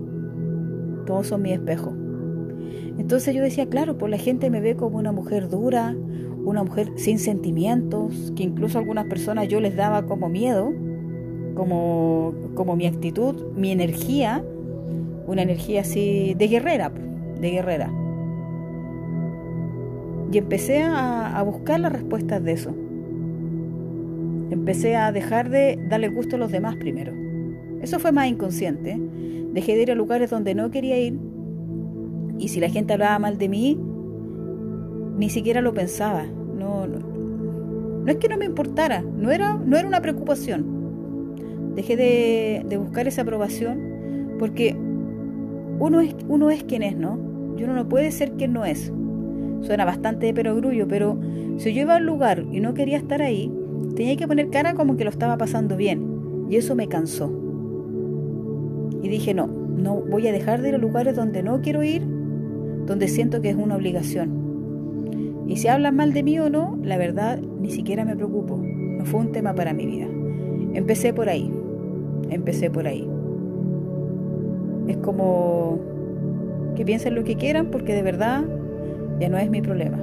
Todos 1.05 1.27
son 1.27 1.41
mi 1.41 1.51
espejo. 1.51 1.93
Entonces 2.97 3.35
yo 3.35 3.41
decía, 3.41 3.67
claro, 3.67 3.97
pues 3.97 4.11
la 4.11 4.17
gente 4.17 4.49
me 4.49 4.61
ve 4.61 4.75
como 4.75 4.97
una 4.97 5.11
mujer 5.11 5.49
dura, 5.49 5.95
una 6.45 6.63
mujer 6.63 6.91
sin 6.95 7.19
sentimientos, 7.19 8.33
que 8.35 8.43
incluso 8.43 8.77
a 8.77 8.81
algunas 8.81 9.05
personas 9.05 9.47
yo 9.47 9.59
les 9.59 9.75
daba 9.75 10.05
como 10.05 10.29
miedo, 10.29 10.71
como, 11.55 12.33
como 12.55 12.75
mi 12.75 12.85
actitud, 12.85 13.35
mi 13.55 13.71
energía, 13.71 14.43
una 15.27 15.41
energía 15.41 15.81
así 15.81 16.35
de 16.37 16.47
guerrera, 16.47 16.91
de 17.39 17.49
guerrera. 17.51 17.91
Y 20.31 20.37
empecé 20.39 20.81
a, 20.81 21.41
buscar 21.43 21.79
las 21.79 21.93
respuestas 21.93 22.43
de 22.43 22.53
eso. 22.53 22.73
Empecé 24.49 24.95
a 24.95 25.11
dejar 25.11 25.49
de 25.49 25.77
darle 25.89 26.07
gusto 26.07 26.37
a 26.37 26.39
los 26.39 26.51
demás 26.51 26.75
primero. 26.75 27.13
Eso 27.81 27.99
fue 27.99 28.11
más 28.11 28.27
inconsciente. 28.27 28.99
Dejé 29.51 29.75
de 29.75 29.83
ir 29.83 29.91
a 29.91 29.95
lugares 29.95 30.31
donde 30.31 30.55
no 30.55 30.71
quería 30.71 30.99
ir. 30.99 31.19
Y 32.39 32.47
si 32.49 32.59
la 32.59 32.69
gente 32.69 32.93
hablaba 32.93 33.19
mal 33.19 33.37
de 33.37 33.49
mí, 33.49 33.79
ni 35.17 35.29
siquiera 35.29 35.61
lo 35.61 35.73
pensaba. 35.73 36.25
No, 36.25 36.87
no, 36.87 38.07
es 38.07 38.17
que 38.17 38.27
no 38.27 38.37
me 38.37 38.45
importara, 38.45 39.01
no 39.01 39.31
era, 39.31 39.55
no 39.55 39.77
era 39.77 39.87
una 39.87 40.01
preocupación. 40.01 41.73
Dejé 41.75 41.95
de, 41.95 42.65
de 42.67 42.77
buscar 42.77 43.07
esa 43.07 43.21
aprobación 43.21 44.35
porque 44.39 44.75
uno 45.79 46.01
es, 46.01 46.15
uno 46.27 46.51
es 46.51 46.63
quien 46.63 46.83
es, 46.83 46.97
¿no? 46.97 47.17
Y 47.57 47.63
uno 47.63 47.73
no 47.73 47.87
puede 47.87 48.11
ser 48.11 48.33
quien 48.33 48.53
no 48.53 48.65
es. 48.65 48.91
Suena 49.61 49.85
bastante 49.85 50.25
de 50.25 50.33
perogrullo, 50.33 50.87
pero 50.87 51.17
si 51.57 51.73
yo 51.73 51.81
iba 51.81 51.95
al 51.95 52.05
lugar 52.05 52.45
y 52.51 52.59
no 52.59 52.73
quería 52.73 52.97
estar 52.97 53.21
ahí, 53.21 53.51
tenía 53.95 54.17
que 54.17 54.27
poner 54.27 54.49
cara 54.49 54.73
como 54.73 54.97
que 54.97 55.03
lo 55.03 55.09
estaba 55.09 55.37
pasando 55.37 55.77
bien. 55.77 56.45
Y 56.49 56.57
eso 56.57 56.75
me 56.75 56.87
cansó. 56.87 57.31
Y 59.01 59.07
dije, 59.07 59.33
no, 59.33 59.47
no 59.47 59.95
voy 59.95 60.27
a 60.27 60.31
dejar 60.31 60.61
de 60.61 60.69
ir 60.69 60.75
a 60.75 60.79
lugares 60.79 61.15
donde 61.15 61.43
no 61.43 61.61
quiero 61.61 61.83
ir, 61.83 62.05
donde 62.85 63.07
siento 63.07 63.41
que 63.41 63.49
es 63.49 63.55
una 63.55 63.75
obligación. 63.75 64.43
Y 65.47 65.57
si 65.57 65.67
hablan 65.67 65.95
mal 65.95 66.13
de 66.13 66.23
mí 66.23 66.39
o 66.39 66.49
no, 66.49 66.79
la 66.83 66.97
verdad 66.97 67.39
ni 67.39 67.69
siquiera 67.69 68.05
me 68.05 68.15
preocupo. 68.15 68.57
No 68.57 69.05
fue 69.05 69.21
un 69.21 69.31
tema 69.31 69.53
para 69.53 69.73
mi 69.73 69.85
vida. 69.85 70.07
Empecé 70.73 71.13
por 71.13 71.29
ahí. 71.29 71.51
Empecé 72.29 72.69
por 72.69 72.87
ahí. 72.87 73.07
Es 74.87 74.97
como 74.97 75.79
que 76.75 76.85
piensen 76.85 77.15
lo 77.15 77.23
que 77.23 77.35
quieran 77.35 77.67
porque 77.67 77.93
de 77.93 78.03
verdad 78.03 78.43
ya 79.19 79.29
no 79.29 79.37
es 79.37 79.49
mi 79.49 79.61
problema. 79.61 79.99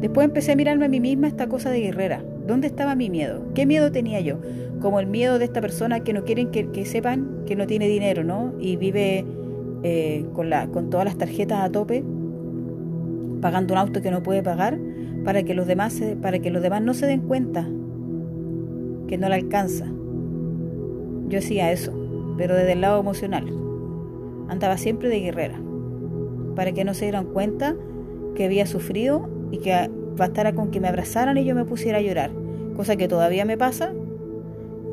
Después 0.00 0.26
empecé 0.26 0.52
a 0.52 0.56
mirarme 0.56 0.86
a 0.86 0.88
mí 0.88 1.00
misma 1.00 1.26
esta 1.26 1.48
cosa 1.48 1.70
de 1.70 1.80
guerrera. 1.80 2.22
¿Dónde 2.46 2.66
estaba 2.66 2.94
mi 2.94 3.10
miedo? 3.10 3.42
¿Qué 3.54 3.66
miedo 3.66 3.90
tenía 3.90 4.20
yo? 4.20 4.38
Como 4.80 5.00
el 5.00 5.06
miedo 5.06 5.38
de 5.38 5.46
esta 5.46 5.60
persona 5.60 6.00
que 6.00 6.12
no 6.12 6.24
quieren 6.24 6.50
que, 6.50 6.84
sepan 6.84 7.44
que 7.46 7.56
no 7.56 7.66
tiene 7.66 7.88
dinero, 7.88 8.22
¿no? 8.22 8.52
Y 8.60 8.76
vive 8.76 9.24
eh, 9.88 10.26
con, 10.32 10.50
la, 10.50 10.66
con 10.66 10.90
todas 10.90 11.04
las 11.04 11.16
tarjetas 11.16 11.60
a 11.60 11.70
tope, 11.70 12.02
pagando 13.40 13.72
un 13.72 13.78
auto 13.78 14.02
que 14.02 14.10
no 14.10 14.20
puede 14.20 14.42
pagar, 14.42 14.80
para 15.24 15.44
que 15.44 15.54
los 15.54 15.68
demás, 15.68 16.02
para 16.20 16.40
que 16.40 16.50
los 16.50 16.60
demás 16.60 16.82
no 16.82 16.92
se 16.92 17.06
den 17.06 17.20
cuenta 17.20 17.68
que 19.06 19.16
no 19.16 19.28
le 19.28 19.36
alcanza. 19.36 19.86
Yo 21.28 21.38
hacía 21.38 21.70
eso, 21.70 21.92
pero 22.36 22.56
desde 22.56 22.72
el 22.72 22.80
lado 22.80 22.98
emocional. 22.98 23.46
Andaba 24.48 24.76
siempre 24.76 25.08
de 25.08 25.20
guerrera, 25.20 25.60
para 26.56 26.72
que 26.72 26.82
no 26.82 26.92
se 26.92 27.04
dieran 27.04 27.26
cuenta 27.26 27.76
que 28.34 28.44
había 28.44 28.66
sufrido 28.66 29.28
y 29.52 29.58
que 29.58 29.88
bastara 30.16 30.52
con 30.52 30.72
que 30.72 30.80
me 30.80 30.88
abrazaran 30.88 31.38
y 31.38 31.44
yo 31.44 31.54
me 31.54 31.64
pusiera 31.64 31.98
a 31.98 32.02
llorar, 32.02 32.32
cosa 32.74 32.96
que 32.96 33.06
todavía 33.06 33.44
me 33.44 33.56
pasa 33.56 33.92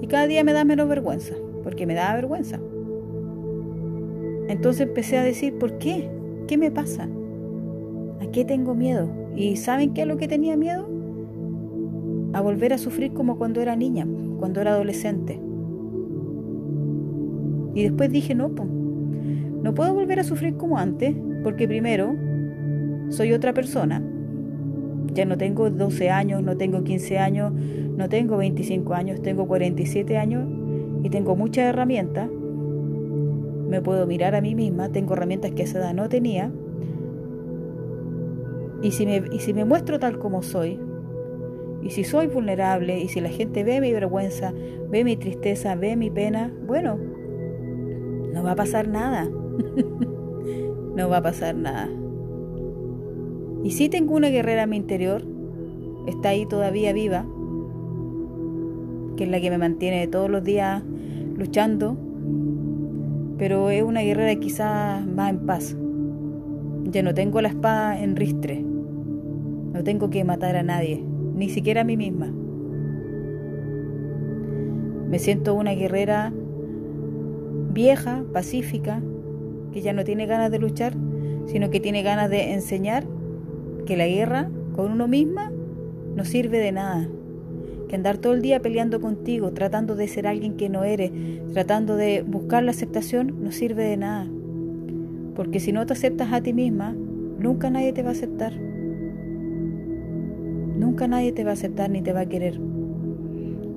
y 0.04 0.06
cada 0.06 0.28
día 0.28 0.44
me 0.44 0.54
da 0.54 0.64
menos 0.66 0.88
vergüenza, 0.88 1.34
porque 1.64 1.88
me 1.88 1.96
da 1.96 2.14
vergüenza. 2.14 2.60
Entonces 4.48 4.88
empecé 4.88 5.18
a 5.18 5.24
decir, 5.24 5.58
¿por 5.58 5.78
qué? 5.78 6.10
¿Qué 6.48 6.58
me 6.58 6.72
pasa? 6.72 7.08
¿A 8.22 8.26
qué 8.32 8.46
tengo 8.46 8.76
miedo? 8.76 9.10
¿Y 9.36 9.56
saben 9.56 9.94
qué 9.94 10.02
es 10.02 10.08
lo 10.08 10.18
que 10.18 10.28
tenía 10.28 10.58
miedo? 10.58 10.88
A 12.34 12.42
volver 12.42 12.74
a 12.74 12.78
sufrir 12.78 13.14
como 13.14 13.38
cuando 13.38 13.62
era 13.62 13.76
niña, 13.76 14.08
cuando 14.40 14.62
era 14.62 14.72
adolescente. 14.72 15.40
Y 17.76 17.84
después 17.84 18.12
dije, 18.12 18.36
no, 18.36 18.50
no 18.50 19.74
puedo 19.74 19.94
volver 19.94 20.20
a 20.20 20.24
sufrir 20.24 20.56
como 20.58 20.78
antes, 20.78 21.16
porque 21.44 21.68
primero 21.68 22.16
soy 23.10 23.34
otra 23.34 23.54
persona. 23.54 24.04
Ya 25.14 25.26
no 25.26 25.38
tengo 25.38 25.70
12 25.70 26.10
años, 26.10 26.44
no 26.44 26.58
tengo 26.58 26.84
15 26.84 27.18
años, 27.18 27.54
no 27.54 28.10
tengo 28.10 28.38
25 28.38 28.94
años, 28.94 29.22
tengo 29.22 29.48
47 29.48 30.18
años 30.18 30.48
y 31.04 31.10
tengo 31.10 31.36
muchas 31.36 31.66
herramientas. 31.66 32.30
Me 33.74 33.82
puedo 33.82 34.06
mirar 34.06 34.36
a 34.36 34.42
mí 34.42 34.54
misma, 34.54 34.90
tengo 34.90 35.14
herramientas 35.16 35.50
que 35.54 35.64
esa 35.64 35.80
edad 35.80 35.96
no 35.96 36.08
tenía. 36.08 36.52
Y 38.84 38.92
si, 38.92 39.08
me, 39.08 39.24
y 39.32 39.40
si 39.40 39.52
me 39.52 39.66
muestro 39.66 39.98
tal 39.98 40.20
como 40.20 40.44
soy, 40.44 40.80
y 41.82 41.90
si 41.90 42.04
soy 42.04 42.28
vulnerable, 42.28 43.00
y 43.00 43.08
si 43.08 43.20
la 43.20 43.30
gente 43.30 43.64
ve 43.64 43.82
mi 43.82 43.92
vergüenza, 43.92 44.54
ve 44.92 45.04
mi 45.04 45.18
tristeza, 45.18 45.74
ve 45.74 45.96
mi 45.96 46.12
pena, 46.12 46.54
bueno, 46.68 47.00
no 48.32 48.44
va 48.44 48.52
a 48.52 48.56
pasar 48.56 48.88
nada. 48.88 49.28
no 50.96 51.10
va 51.10 51.18
a 51.18 51.24
pasar 51.24 51.56
nada. 51.56 51.90
Y 53.64 53.72
sí 53.72 53.90
tengo 53.90 54.14
una 54.14 54.30
guerrera 54.30 54.64
en 54.64 54.70
mi 54.70 54.78
interior, 54.78 55.24
está 56.06 56.30
ahí 56.30 56.46
todavía 56.46 56.94
viva, 56.94 57.26
que 59.18 59.24
es 59.24 59.30
la 59.32 59.42
que 59.42 59.50
me 59.50 59.58
mantiene 59.58 60.08
todos 60.08 60.30
los 60.30 60.44
días 60.44 60.84
luchando, 61.36 61.98
pero 63.38 63.70
es 63.70 63.84
una 63.84 64.02
guerrera 64.02 64.36
quizás 64.40 65.06
más 65.06 65.30
en 65.30 65.40
paz. 65.46 65.76
Ya 66.92 67.02
no 67.02 67.14
tengo 67.14 67.42
la 67.42 67.50
espada 67.50 68.00
en 68.00 68.16
ristre, 68.16 68.62
no 68.62 69.84
tengo 69.84 70.10
que 70.10 70.24
matar 70.24 70.56
a 70.56 70.64
nadie, 70.64 71.04
ni 71.36 71.50
siquiera 71.50 71.82
a 71.82 71.84
mí 71.84 71.98
misma. 71.98 72.32
Me 75.10 75.20
siento 75.20 75.54
una 75.54 75.72
guerrera 75.72 76.32
vieja, 77.72 78.24
pacífica, 78.32 79.02
que 79.72 79.82
ya 79.82 79.94
no 79.94 80.04
tiene 80.04 80.26
ganas 80.26 80.52
de 80.52 80.60
luchar, 80.60 80.94
sino 81.48 81.70
que 81.70 81.80
tiene 81.80 82.04
ganas 82.04 82.30
de 82.30 82.54
enseñar 82.54 83.06
que 83.86 83.98
la 83.98 84.08
guerra 84.08 84.50
con 84.76 84.92
uno 84.92 85.08
misma 85.08 85.52
no 86.16 86.26
sirve 86.26 86.60
de 86.60 86.72
nada. 86.72 87.10
Que 87.94 87.98
andar 87.98 88.18
todo 88.18 88.34
el 88.34 88.42
día 88.42 88.60
peleando 88.60 89.00
contigo, 89.00 89.52
tratando 89.52 89.96
de 89.96 90.08
ser 90.08 90.26
alguien 90.26 90.58
que 90.58 90.68
no 90.68 90.84
eres, 90.84 91.12
tratando 91.54 91.96
de 91.96 92.24
buscar 92.24 92.64
la 92.64 92.72
aceptación, 92.72 93.44
no 93.44 93.52
sirve 93.52 93.84
de 93.84 93.98
nada. 93.98 94.28
Porque 95.36 95.60
si 95.60 95.72
no 95.72 95.86
te 95.86 95.94
aceptas 95.94 96.34
a 96.34 96.42
ti 96.42 96.54
misma, 96.54 96.96
nunca 97.38 97.70
nadie 97.70 97.94
te 97.94 98.02
va 98.02 98.10
a 98.10 98.14
aceptar. 98.14 98.52
Nunca 100.76 101.08
nadie 101.08 101.34
te 101.34 101.44
va 101.44 101.52
a 101.52 101.54
aceptar 101.54 101.92
ni 101.92 102.02
te 102.02 102.14
va 102.14 102.22
a 102.22 102.26
querer. 102.26 102.60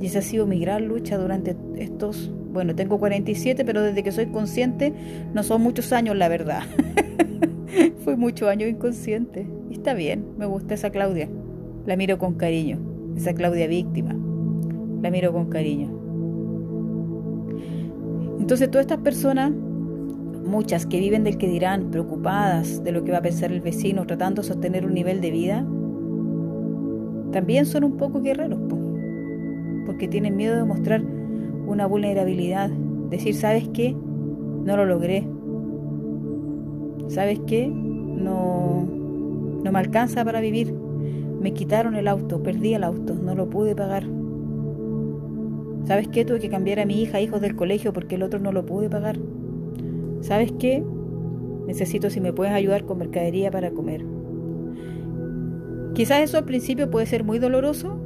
Y 0.00 0.06
esa 0.06 0.20
ha 0.20 0.22
sido 0.22 0.46
mi 0.46 0.60
gran 0.60 0.88
lucha 0.88 1.18
durante 1.18 1.54
estos, 1.76 2.32
bueno, 2.54 2.74
tengo 2.74 2.98
47, 2.98 3.66
pero 3.66 3.82
desde 3.82 4.02
que 4.02 4.12
soy 4.12 4.28
consciente 4.28 4.94
no 5.34 5.42
son 5.42 5.60
muchos 5.60 5.92
años, 5.92 6.16
la 6.16 6.30
verdad. 6.30 6.62
Fui 8.02 8.16
muchos 8.16 8.48
años 8.48 8.70
inconsciente. 8.70 9.46
Y 9.68 9.74
está 9.74 9.92
bien, 9.92 10.24
me 10.38 10.46
gusta 10.46 10.72
esa 10.72 10.88
Claudia. 10.88 11.28
La 11.84 11.96
miro 11.96 12.16
con 12.16 12.32
cariño, 12.32 12.95
esa 13.16 13.34
Claudia 13.34 13.66
víctima. 13.66 14.14
La 15.02 15.10
miro 15.10 15.32
con 15.32 15.46
cariño. 15.46 15.90
Entonces 18.38 18.70
todas 18.70 18.84
estas 18.84 19.00
personas, 19.00 19.50
muchas 20.44 20.86
que 20.86 21.00
viven 21.00 21.24
del 21.24 21.38
que 21.38 21.48
dirán, 21.48 21.90
preocupadas 21.90 22.84
de 22.84 22.92
lo 22.92 23.02
que 23.02 23.12
va 23.12 23.18
a 23.18 23.22
pensar 23.22 23.50
el 23.50 23.60
vecino, 23.60 24.06
tratando 24.06 24.42
de 24.42 24.48
sostener 24.48 24.86
un 24.86 24.94
nivel 24.94 25.20
de 25.20 25.30
vida, 25.30 25.66
también 27.32 27.66
son 27.66 27.84
un 27.84 27.96
poco 27.96 28.22
guerreros, 28.22 28.58
porque 29.86 30.06
tienen 30.08 30.36
miedo 30.36 30.56
de 30.56 30.64
mostrar 30.64 31.02
una 31.66 31.86
vulnerabilidad, 31.86 32.70
decir, 33.10 33.34
¿sabes 33.34 33.68
qué? 33.74 33.94
No 34.64 34.76
lo 34.76 34.84
logré. 34.84 35.26
¿Sabes 37.08 37.40
qué? 37.46 37.68
No, 37.68 38.86
no 39.64 39.72
me 39.72 39.78
alcanza 39.78 40.24
para 40.24 40.40
vivir. 40.40 40.85
Me 41.40 41.52
quitaron 41.52 41.94
el 41.94 42.08
auto, 42.08 42.42
perdí 42.42 42.74
el 42.74 42.84
auto, 42.84 43.14
no 43.14 43.34
lo 43.34 43.48
pude 43.48 43.74
pagar. 43.74 44.04
¿Sabes 45.86 46.08
qué? 46.08 46.24
Tuve 46.24 46.40
que 46.40 46.48
cambiar 46.48 46.80
a 46.80 46.86
mi 46.86 47.00
hija, 47.00 47.20
hijos 47.20 47.40
del 47.40 47.54
colegio, 47.54 47.92
porque 47.92 48.16
el 48.16 48.24
otro 48.24 48.40
no 48.40 48.50
lo 48.50 48.66
pude 48.66 48.90
pagar. 48.90 49.18
¿Sabes 50.20 50.52
qué? 50.58 50.82
Necesito 51.66 52.10
si 52.10 52.20
me 52.20 52.32
puedes 52.32 52.52
ayudar 52.52 52.84
con 52.84 52.98
mercadería 52.98 53.50
para 53.50 53.70
comer. 53.70 54.04
Quizás 55.94 56.22
eso 56.22 56.38
al 56.38 56.44
principio 56.44 56.90
puede 56.90 57.06
ser 57.06 57.22
muy 57.22 57.38
doloroso, 57.38 57.96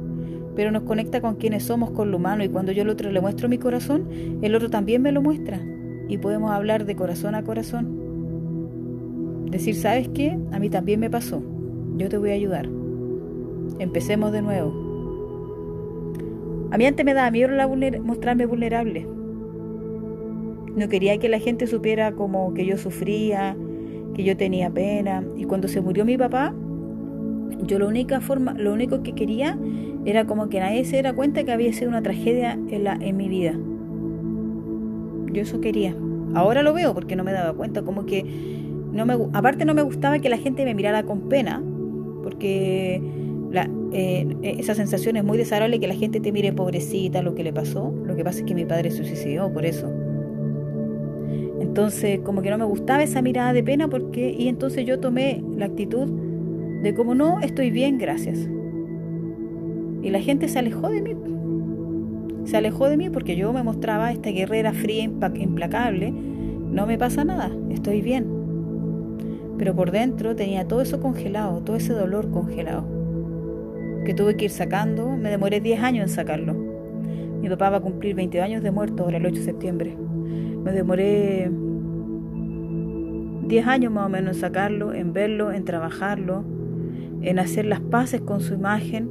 pero 0.55 0.71
nos 0.71 0.83
conecta 0.83 1.21
con 1.21 1.35
quienes 1.35 1.63
somos, 1.63 1.91
con 1.91 2.11
lo 2.11 2.17
humano, 2.17 2.43
y 2.43 2.49
cuando 2.49 2.71
yo 2.71 2.83
al 2.83 2.89
otro 2.89 3.11
le 3.11 3.21
muestro 3.21 3.49
mi 3.49 3.57
corazón, 3.57 4.07
el 4.41 4.55
otro 4.55 4.69
también 4.69 5.01
me 5.01 5.11
lo 5.11 5.21
muestra, 5.21 5.59
y 6.07 6.17
podemos 6.17 6.51
hablar 6.51 6.85
de 6.85 6.95
corazón 6.95 7.35
a 7.35 7.43
corazón. 7.43 7.99
Decir, 9.49 9.75
¿sabes 9.75 10.07
qué? 10.09 10.37
A 10.51 10.59
mí 10.59 10.69
también 10.69 10.99
me 10.99 11.09
pasó, 11.09 11.41
yo 11.97 12.09
te 12.09 12.17
voy 12.17 12.29
a 12.29 12.33
ayudar. 12.33 12.80
Empecemos 13.79 14.31
de 14.31 14.41
nuevo. 14.41 14.91
A 16.71 16.77
mí 16.77 16.85
antes 16.85 17.05
me 17.05 17.13
daba 17.13 17.29
miedo 17.31 17.49
mostrarme 18.03 18.45
vulnerable. 18.45 19.05
No 20.75 20.87
quería 20.87 21.17
que 21.17 21.27
la 21.27 21.39
gente 21.39 21.67
supiera 21.67 22.13
como 22.13 22.53
que 22.53 22.65
yo 22.65 22.77
sufría, 22.77 23.57
que 24.13 24.23
yo 24.23 24.37
tenía 24.37 24.69
pena. 24.69 25.23
Y 25.35 25.43
cuando 25.43 25.67
se 25.67 25.81
murió 25.81 26.05
mi 26.05 26.17
papá, 26.17 26.53
yo 27.65 27.77
la 27.77 27.87
única 27.87 28.21
forma, 28.21 28.53
lo 28.53 28.73
único 28.73 29.03
que 29.03 29.13
quería 29.13 29.57
era 30.05 30.25
como 30.25 30.49
que 30.49 30.59
nadie 30.59 30.85
se 30.85 30.93
diera 30.93 31.13
cuenta 31.13 31.43
que 31.43 31.51
había 31.51 31.73
sido 31.73 31.89
una 31.89 32.01
tragedia 32.01 32.53
en, 32.69 32.83
la, 32.83 32.93
en 32.93 33.17
mi 33.17 33.27
vida. 33.27 33.53
Yo 35.33 35.41
eso 35.41 35.59
quería. 35.59 35.95
Ahora 36.33 36.63
lo 36.63 36.73
veo 36.73 36.93
porque 36.93 37.17
no 37.17 37.23
me 37.23 37.33
daba 37.33 37.53
cuenta, 37.53 37.81
como 37.83 38.05
que 38.05 38.23
no 38.93 39.05
me, 39.05 39.17
aparte 39.33 39.65
no 39.65 39.73
me 39.73 39.81
gustaba 39.81 40.19
que 40.19 40.29
la 40.29 40.37
gente 40.37 40.63
me 40.65 40.73
mirara 40.73 41.03
con 41.03 41.29
pena, 41.29 41.61
porque 42.23 43.01
la, 43.51 43.69
eh, 43.91 44.25
esa 44.41 44.75
sensación 44.75 45.17
es 45.17 45.23
muy 45.23 45.37
desagradable 45.37 45.79
que 45.79 45.87
la 45.87 45.95
gente 45.95 46.19
te 46.19 46.31
mire 46.31 46.53
pobrecita 46.53 47.21
lo 47.21 47.35
que 47.35 47.43
le 47.43 47.51
pasó. 47.51 47.93
Lo 48.05 48.15
que 48.15 48.23
pasa 48.23 48.39
es 48.39 48.45
que 48.45 48.55
mi 48.55 48.65
padre 48.65 48.91
se 48.91 49.03
suicidó 49.03 49.51
por 49.51 49.65
eso. 49.65 49.91
Entonces, 51.59 52.19
como 52.21 52.41
que 52.41 52.49
no 52.49 52.57
me 52.57 52.65
gustaba 52.65 53.03
esa 53.03 53.21
mirada 53.21 53.53
de 53.53 53.63
pena 53.63 53.87
porque 53.87 54.35
y 54.37 54.47
entonces 54.47 54.85
yo 54.85 54.99
tomé 54.99 55.43
la 55.57 55.65
actitud 55.65 56.07
de 56.81 56.93
como 56.93 57.13
no, 57.13 57.39
estoy 57.41 57.71
bien, 57.71 57.97
gracias. 57.97 58.39
Y 60.01 60.09
la 60.09 60.19
gente 60.19 60.47
se 60.47 60.59
alejó 60.59 60.89
de 60.89 61.01
mí. 61.01 61.15
Se 62.45 62.57
alejó 62.57 62.89
de 62.89 62.97
mí 62.97 63.09
porque 63.09 63.35
yo 63.35 63.53
me 63.53 63.63
mostraba 63.63 64.11
esta 64.11 64.31
guerrera 64.31 64.73
fría, 64.73 65.03
implacable. 65.03 66.11
No 66.11 66.87
me 66.87 66.97
pasa 66.97 67.23
nada, 67.23 67.51
estoy 67.69 68.01
bien. 68.01 68.25
Pero 69.57 69.75
por 69.75 69.91
dentro 69.91 70.35
tenía 70.35 70.67
todo 70.67 70.81
eso 70.81 70.99
congelado, 70.99 71.61
todo 71.61 71.75
ese 71.75 71.93
dolor 71.93 72.31
congelado. 72.31 73.00
Que 74.05 74.13
tuve 74.13 74.35
que 74.35 74.45
ir 74.45 74.51
sacando, 74.51 75.09
me 75.09 75.29
demoré 75.29 75.59
10 75.59 75.81
años 75.81 76.09
en 76.09 76.09
sacarlo. 76.09 76.53
Mi 77.41 77.49
papá 77.49 77.69
va 77.69 77.77
a 77.77 77.81
cumplir 77.81 78.15
20 78.15 78.41
años 78.41 78.63
de 78.63 78.71
muerto 78.71 79.03
ahora 79.03 79.17
el 79.17 79.25
8 79.25 79.35
de 79.35 79.43
septiembre. 79.43 79.97
Me 80.63 80.71
demoré 80.71 81.51
10 83.47 83.67
años 83.67 83.91
más 83.91 84.05
o 84.05 84.09
menos 84.09 84.35
en 84.35 84.41
sacarlo, 84.41 84.93
en 84.93 85.13
verlo, 85.13 85.51
en 85.51 85.65
trabajarlo, 85.65 86.43
en 87.21 87.39
hacer 87.39 87.65
las 87.65 87.79
paces 87.79 88.21
con 88.21 88.41
su 88.41 88.53
imagen 88.53 89.09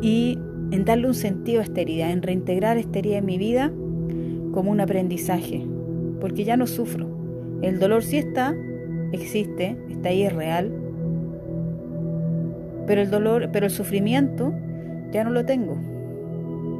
y 0.00 0.38
en 0.70 0.84
darle 0.84 1.08
un 1.08 1.14
sentido 1.14 1.60
a 1.60 1.64
esta 1.64 1.80
herida, 1.80 2.10
en 2.10 2.22
reintegrar 2.22 2.76
esta 2.76 2.98
herida 2.98 3.18
en 3.18 3.26
mi 3.26 3.38
vida 3.38 3.72
como 4.52 4.70
un 4.70 4.80
aprendizaje, 4.80 5.66
porque 6.20 6.44
ya 6.44 6.56
no 6.56 6.66
sufro. 6.66 7.08
El 7.62 7.78
dolor 7.78 8.02
sí 8.02 8.18
está, 8.18 8.54
existe, 9.12 9.76
está 9.88 10.10
ahí, 10.10 10.22
es 10.22 10.32
real, 10.32 10.72
pero 12.88 13.02
el 13.02 13.10
dolor, 13.10 13.50
pero 13.52 13.66
el 13.66 13.70
sufrimiento 13.70 14.52
ya 15.12 15.22
no 15.22 15.30
lo 15.30 15.44
tengo, 15.44 15.76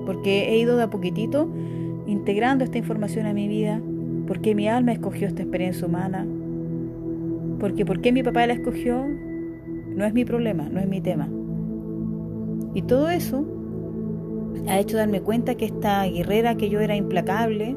porque 0.07 0.49
he 0.49 0.59
ido 0.59 0.79
de 0.79 0.85
a 0.85 0.90
poquitito 0.90 1.49
integrando 2.07 2.64
esta 2.64 2.79
información 2.79 3.27
a 3.27 3.35
mi 3.35 3.47
vida, 3.47 3.81
porque 4.27 4.55
mi 4.55 4.68
alma 4.68 4.92
escogió 4.92 5.29
esta 5.29 5.42
experiencia 5.42 5.87
humana, 5.87 6.27
porque 7.61 7.85
por 7.85 8.01
qué 8.01 8.11
mi 8.11 8.23
papá 8.23 8.47
la 8.47 8.55
escogió 8.55 9.05
no 9.94 10.05
es 10.07 10.14
mi 10.14 10.25
problema, 10.25 10.68
no 10.71 10.81
es 10.81 10.88
mi 10.88 11.03
tema. 11.03 11.29
Y 12.73 12.83
todo 12.83 13.11
eso 13.11 13.44
ha 14.66 14.79
hecho 14.79 14.97
darme 14.97 15.21
cuenta 15.21 15.57
que 15.57 15.66
esta 15.66 16.05
guerrera 16.05 16.55
que 16.57 16.71
yo 16.71 16.81
era 16.81 16.97
implacable, 16.97 17.77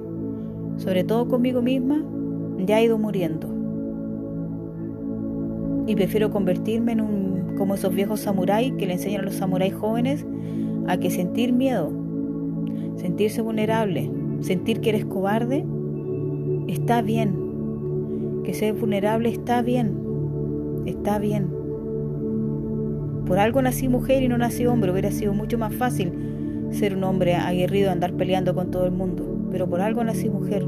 sobre 0.77 1.03
todo 1.03 1.27
conmigo 1.27 1.61
misma, 1.61 2.01
ya 2.65 2.77
ha 2.77 2.81
ido 2.81 2.97
muriendo. 2.97 3.49
Y 5.85 5.95
prefiero 5.95 6.31
convertirme 6.31 6.93
en 6.93 7.01
un 7.01 7.30
como 7.61 7.75
esos 7.75 7.93
viejos 7.93 8.21
samuráis 8.21 8.73
que 8.73 8.87
le 8.87 8.93
enseñan 8.93 9.21
a 9.21 9.25
los 9.25 9.35
samuráis 9.35 9.75
jóvenes 9.75 10.25
a 10.87 10.97
que 10.97 11.11
sentir 11.11 11.53
miedo, 11.53 11.93
sentirse 12.95 13.39
vulnerable, 13.43 14.09
sentir 14.39 14.81
que 14.81 14.89
eres 14.89 15.05
cobarde, 15.05 15.63
está 16.67 17.03
bien, 17.03 18.41
que 18.43 18.55
ser 18.55 18.73
vulnerable 18.73 19.29
está 19.29 19.61
bien, 19.61 19.95
está 20.87 21.19
bien. 21.19 21.51
Por 23.27 23.37
algo 23.37 23.61
nací 23.61 23.87
mujer 23.87 24.23
y 24.23 24.27
no 24.27 24.39
nací 24.39 24.65
hombre, 24.65 24.91
hubiera 24.91 25.11
sido 25.11 25.31
mucho 25.35 25.59
más 25.59 25.71
fácil 25.75 26.11
ser 26.71 26.95
un 26.95 27.03
hombre 27.03 27.35
aguerrido, 27.35 27.91
andar 27.91 28.13
peleando 28.13 28.55
con 28.55 28.71
todo 28.71 28.85
el 28.85 28.91
mundo, 28.91 29.23
pero 29.51 29.69
por 29.69 29.81
algo 29.81 30.03
nací 30.03 30.31
mujer. 30.31 30.65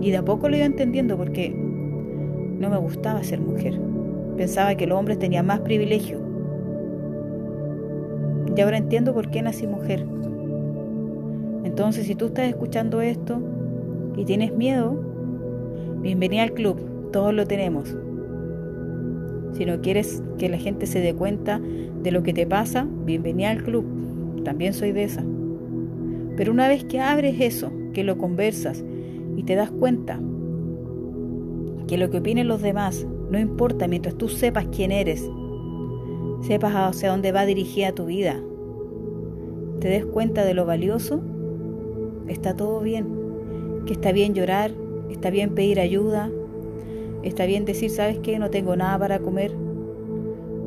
Y 0.00 0.10
de 0.10 0.16
a 0.16 0.24
poco 0.24 0.48
lo 0.48 0.56
iba 0.56 0.64
entendiendo 0.64 1.18
porque 1.18 1.50
no 1.50 2.70
me 2.70 2.78
gustaba 2.78 3.22
ser 3.22 3.42
mujer. 3.42 3.91
Pensaba 4.36 4.74
que 4.74 4.86
los 4.86 4.98
hombres 4.98 5.18
tenían 5.18 5.46
más 5.46 5.60
privilegio. 5.60 6.18
Y 8.54 8.60
ahora 8.60 8.78
entiendo 8.78 9.14
por 9.14 9.30
qué 9.30 9.42
nací 9.42 9.66
mujer. 9.66 10.04
Entonces, 11.64 12.06
si 12.06 12.14
tú 12.14 12.26
estás 12.26 12.48
escuchando 12.48 13.00
esto 13.00 13.40
y 14.16 14.24
tienes 14.24 14.52
miedo, 14.52 15.12
Bienvenida 16.02 16.42
al 16.42 16.52
club, 16.52 17.12
todos 17.12 17.32
lo 17.32 17.46
tenemos. 17.46 17.96
Si 19.52 19.64
no 19.64 19.80
quieres 19.82 20.20
que 20.36 20.48
la 20.48 20.58
gente 20.58 20.86
se 20.86 20.98
dé 20.98 21.14
cuenta 21.14 21.60
de 22.02 22.10
lo 22.10 22.24
que 22.24 22.32
te 22.32 22.44
pasa, 22.44 22.88
bienvenida 23.04 23.50
al 23.50 23.62
club, 23.62 23.84
también 24.42 24.74
soy 24.74 24.90
de 24.90 25.04
esa. 25.04 25.22
Pero 26.36 26.50
una 26.50 26.66
vez 26.66 26.82
que 26.82 27.00
abres 27.00 27.36
eso, 27.38 27.70
que 27.92 28.02
lo 28.02 28.18
conversas 28.18 28.84
y 29.36 29.44
te 29.44 29.54
das 29.54 29.70
cuenta 29.70 30.18
que 31.86 31.98
lo 31.98 32.10
que 32.10 32.18
opinen 32.18 32.48
los 32.48 32.62
demás 32.62 33.06
no 33.32 33.40
importa 33.40 33.88
mientras 33.88 34.14
tú 34.14 34.28
sepas 34.28 34.66
quién 34.66 34.92
eres, 34.92 35.28
sepas 36.42 36.72
hacia 36.74 37.10
dónde 37.10 37.32
va 37.32 37.44
dirigida 37.44 37.92
tu 37.92 38.06
vida, 38.06 38.40
te 39.80 39.88
des 39.88 40.06
cuenta 40.06 40.44
de 40.44 40.54
lo 40.54 40.64
valioso, 40.66 41.20
está 42.28 42.54
todo 42.54 42.80
bien, 42.80 43.08
que 43.86 43.94
está 43.94 44.12
bien 44.12 44.34
llorar, 44.34 44.70
Está 45.12 45.28
bien 45.28 45.54
pedir 45.54 45.78
ayuda. 45.78 46.30
Está 47.22 47.44
bien 47.46 47.64
decir, 47.64 47.90
¿sabes 47.90 48.18
qué? 48.18 48.38
No 48.38 48.50
tengo 48.50 48.74
nada 48.76 48.98
para 48.98 49.18
comer. 49.20 49.52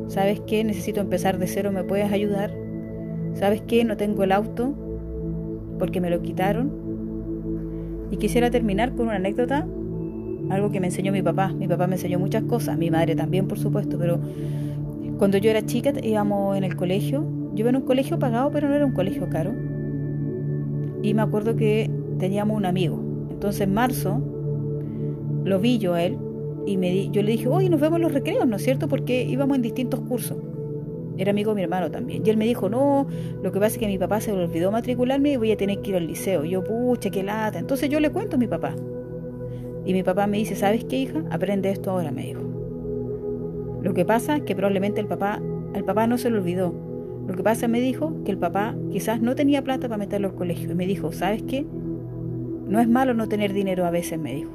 ¿Sabes 0.06 0.40
qué? 0.46 0.62
Necesito 0.62 1.00
empezar 1.00 1.38
de 1.38 1.48
cero, 1.48 1.72
¿me 1.72 1.82
puedes 1.82 2.10
ayudar? 2.12 2.54
¿Sabes 3.34 3.60
qué? 3.62 3.84
No 3.84 3.96
tengo 3.96 4.22
el 4.22 4.32
auto 4.32 4.72
porque 5.78 6.00
me 6.00 6.10
lo 6.10 6.22
quitaron. 6.22 6.70
Y 8.10 8.16
quisiera 8.18 8.50
terminar 8.50 8.94
con 8.94 9.08
una 9.08 9.16
anécdota 9.16 9.66
algo 10.50 10.70
que 10.70 10.80
me 10.80 10.86
enseñó 10.86 11.12
mi 11.12 11.22
papá. 11.22 11.52
Mi 11.52 11.68
papá 11.68 11.86
me 11.86 11.94
enseñó 11.96 12.18
muchas 12.18 12.44
cosas, 12.44 12.78
mi 12.78 12.90
madre 12.90 13.14
también, 13.14 13.48
por 13.48 13.58
supuesto, 13.58 13.98
pero 13.98 14.20
cuando 15.18 15.38
yo 15.38 15.50
era 15.50 15.64
chica 15.64 15.92
íbamos 16.02 16.56
en 16.56 16.64
el 16.64 16.76
colegio. 16.76 17.24
Yo 17.54 17.60
iba 17.60 17.70
en 17.70 17.76
un 17.76 17.82
colegio 17.82 18.18
pagado, 18.18 18.50
pero 18.50 18.68
no 18.68 18.74
era 18.74 18.84
un 18.84 18.92
colegio 18.92 19.28
caro. 19.30 19.52
Y 21.02 21.14
me 21.14 21.22
acuerdo 21.22 21.56
que 21.56 21.90
teníamos 22.18 22.56
un 22.56 22.66
amigo. 22.66 23.02
Entonces 23.30 23.62
en 23.62 23.72
marzo 23.72 24.20
lo 25.44 25.58
vi 25.58 25.78
yo 25.78 25.94
a 25.94 26.02
él 26.02 26.18
y 26.66 26.76
me 26.76 27.08
yo 27.10 27.22
le 27.22 27.32
dije, 27.32 27.48
oye, 27.48 27.70
nos 27.70 27.80
vemos 27.80 27.96
en 27.96 28.02
los 28.02 28.12
recreos, 28.12 28.46
¿no 28.46 28.56
es 28.56 28.62
cierto? 28.62 28.88
Porque 28.88 29.24
íbamos 29.24 29.56
en 29.56 29.62
distintos 29.62 30.00
cursos. 30.00 30.36
Era 31.16 31.30
amigo 31.30 31.52
de 31.52 31.56
mi 31.56 31.62
hermano 31.62 31.90
también. 31.90 32.22
Y 32.26 32.30
él 32.30 32.36
me 32.36 32.44
dijo, 32.44 32.68
no, 32.68 33.06
lo 33.42 33.52
que 33.52 33.58
pasa 33.58 33.74
es 33.74 33.78
que 33.78 33.86
mi 33.86 33.98
papá 33.98 34.20
se 34.20 34.32
olvidó 34.32 34.70
matricularme 34.70 35.32
y 35.32 35.36
voy 35.36 35.52
a 35.52 35.56
tener 35.56 35.80
que 35.80 35.90
ir 35.90 35.96
al 35.96 36.06
liceo. 36.06 36.44
Y 36.44 36.50
yo, 36.50 36.62
pucha, 36.62 37.08
qué 37.08 37.22
lata. 37.22 37.58
Entonces 37.58 37.88
yo 37.88 38.00
le 38.00 38.10
cuento 38.10 38.36
a 38.36 38.38
mi 38.38 38.46
papá. 38.46 38.74
Y 39.86 39.92
mi 39.92 40.02
papá 40.02 40.26
me 40.26 40.38
dice, 40.38 40.56
¿sabes 40.56 40.84
qué, 40.84 40.98
hija? 40.98 41.22
Aprende 41.30 41.70
esto 41.70 41.92
ahora, 41.92 42.10
me 42.10 42.24
dijo. 42.24 42.42
Lo 43.82 43.94
que 43.94 44.04
pasa 44.04 44.36
es 44.36 44.42
que 44.42 44.56
probablemente 44.56 45.00
el 45.00 45.06
papá, 45.06 45.40
el 45.74 45.84
papá 45.84 46.08
no 46.08 46.18
se 46.18 46.28
lo 46.28 46.38
olvidó. 46.38 46.74
Lo 47.28 47.34
que 47.34 47.44
pasa, 47.44 47.68
me 47.68 47.80
dijo, 47.80 48.12
que 48.24 48.32
el 48.32 48.38
papá 48.38 48.74
quizás 48.90 49.22
no 49.22 49.36
tenía 49.36 49.62
plata 49.62 49.88
para 49.88 49.98
meterlo 49.98 50.28
al 50.28 50.34
colegio. 50.34 50.72
Y 50.72 50.74
me 50.74 50.86
dijo, 50.86 51.12
¿sabes 51.12 51.44
qué? 51.44 51.64
No 52.68 52.80
es 52.80 52.88
malo 52.88 53.14
no 53.14 53.28
tener 53.28 53.52
dinero 53.52 53.86
a 53.86 53.90
veces, 53.90 54.18
me 54.18 54.34
dijo. 54.34 54.50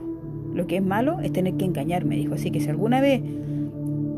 Lo 0.54 0.68
que 0.68 0.76
es 0.76 0.84
malo 0.84 1.22
es 1.22 1.32
tener 1.32 1.54
que 1.54 1.64
engañar, 1.64 2.04
me 2.04 2.18
dijo. 2.18 2.34
Así 2.34 2.52
que 2.52 2.60
si 2.60 2.70
alguna 2.70 3.00
vez 3.00 3.22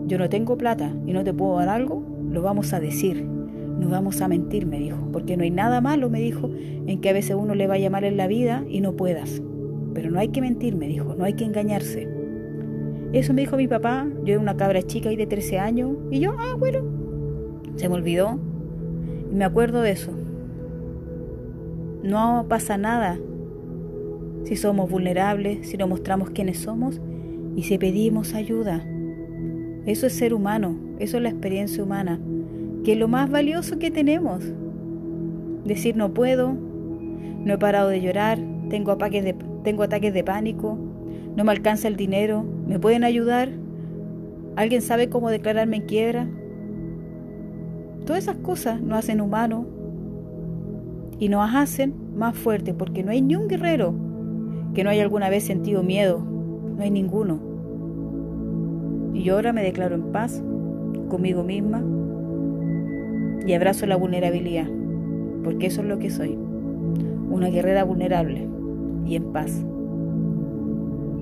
yo 0.07 0.17
no 0.17 0.29
tengo 0.29 0.57
plata 0.57 0.91
y 1.05 1.13
no 1.13 1.23
te 1.23 1.31
puedo 1.31 1.57
dar 1.57 1.69
algo, 1.69 2.03
lo 2.31 2.41
vamos 2.41 2.73
a 2.73 2.79
decir. 2.79 3.23
No 3.23 3.87
vamos 3.87 4.19
a 4.21 4.27
mentir, 4.27 4.65
me 4.65 4.79
dijo. 4.79 4.97
Porque 5.11 5.37
no 5.37 5.43
hay 5.43 5.51
nada 5.51 5.79
malo, 5.79 6.09
me 6.09 6.19
dijo, 6.19 6.49
en 6.87 7.01
que 7.01 7.09
a 7.09 7.13
veces 7.13 7.35
uno 7.35 7.53
le 7.53 7.67
vaya 7.67 7.91
mal 7.91 8.03
en 8.03 8.17
la 8.17 8.25
vida 8.25 8.63
y 8.67 8.81
no 8.81 8.93
puedas. 8.93 9.43
Pero 9.93 10.11
no 10.11 10.19
hay 10.19 10.29
que 10.29 10.41
mentir, 10.41 10.75
me 10.75 10.87
dijo. 10.87 11.15
No 11.15 11.23
hay 11.23 11.33
que 11.33 11.45
engañarse. 11.45 12.07
Eso 13.13 13.33
me 13.33 13.41
dijo 13.41 13.57
mi 13.57 13.67
papá. 13.67 14.07
Yo 14.23 14.33
era 14.33 14.39
una 14.39 14.57
cabra 14.57 14.81
chica 14.81 15.11
y 15.11 15.15
de 15.15 15.27
13 15.27 15.59
años. 15.59 15.97
Y 16.11 16.19
yo, 16.19 16.33
ah, 16.37 16.55
bueno. 16.57 16.79
Se 17.75 17.89
me 17.89 17.95
olvidó. 17.95 18.39
Y 19.31 19.35
me 19.35 19.45
acuerdo 19.45 19.81
de 19.81 19.91
eso. 19.91 20.11
No 22.03 22.45
pasa 22.49 22.77
nada 22.77 23.17
si 24.43 24.55
somos 24.55 24.89
vulnerables, 24.89 25.69
si 25.69 25.77
no 25.77 25.87
mostramos 25.87 26.31
quiénes 26.31 26.59
somos 26.59 26.99
y 27.55 27.63
si 27.63 27.77
pedimos 27.77 28.33
ayuda. 28.33 28.85
Eso 29.85 30.07
es 30.07 30.13
ser 30.13 30.33
humano, 30.33 30.75
eso 30.99 31.17
es 31.17 31.23
la 31.23 31.29
experiencia 31.29 31.83
humana, 31.83 32.19
que 32.83 32.93
es 32.93 32.97
lo 32.97 33.07
más 33.07 33.29
valioso 33.29 33.79
que 33.79 33.91
tenemos. 33.91 34.43
Decir 35.65 35.95
no 35.95 36.13
puedo, 36.13 36.53
no 36.53 37.53
he 37.53 37.57
parado 37.57 37.89
de 37.89 38.01
llorar, 38.01 38.39
tengo 38.69 38.91
ataques 38.91 39.23
de, 39.23 39.35
tengo 39.63 39.83
ataques 39.83 40.13
de 40.13 40.23
pánico, 40.23 40.77
no 41.35 41.43
me 41.43 41.51
alcanza 41.51 41.87
el 41.87 41.95
dinero, 41.95 42.43
¿me 42.67 42.79
pueden 42.79 43.03
ayudar? 43.03 43.49
¿Alguien 44.55 44.81
sabe 44.81 45.09
cómo 45.09 45.29
declararme 45.29 45.77
en 45.77 45.83
quiebra? 45.83 46.27
Todas 48.05 48.23
esas 48.23 48.37
cosas 48.37 48.81
nos 48.81 48.99
hacen 48.99 49.21
humanos 49.21 49.65
y 51.17 51.29
nos 51.29 51.49
hacen 51.55 51.93
más 52.15 52.37
fuertes 52.37 52.75
porque 52.77 53.03
no 53.03 53.11
hay 53.11 53.21
ni 53.21 53.35
un 53.35 53.47
guerrero 53.47 53.95
que 54.75 54.83
no 54.83 54.89
haya 54.89 55.03
alguna 55.03 55.29
vez 55.29 55.43
sentido 55.43 55.81
miedo, 55.81 56.19
no 56.19 56.83
hay 56.83 56.91
ninguno. 56.91 57.39
Y 59.13 59.23
yo 59.23 59.35
ahora 59.35 59.53
me 59.53 59.63
declaro 59.63 59.95
en 59.95 60.11
paz 60.11 60.43
conmigo 61.09 61.43
misma 61.43 61.83
y 63.45 63.53
abrazo 63.53 63.85
la 63.85 63.95
vulnerabilidad, 63.95 64.67
porque 65.43 65.67
eso 65.67 65.81
es 65.81 65.87
lo 65.87 65.99
que 65.99 66.09
soy, 66.09 66.37
una 67.29 67.49
guerrera 67.49 67.83
vulnerable 67.83 68.52
y 69.05 69.15
en 69.15 69.31
paz. 69.31 69.63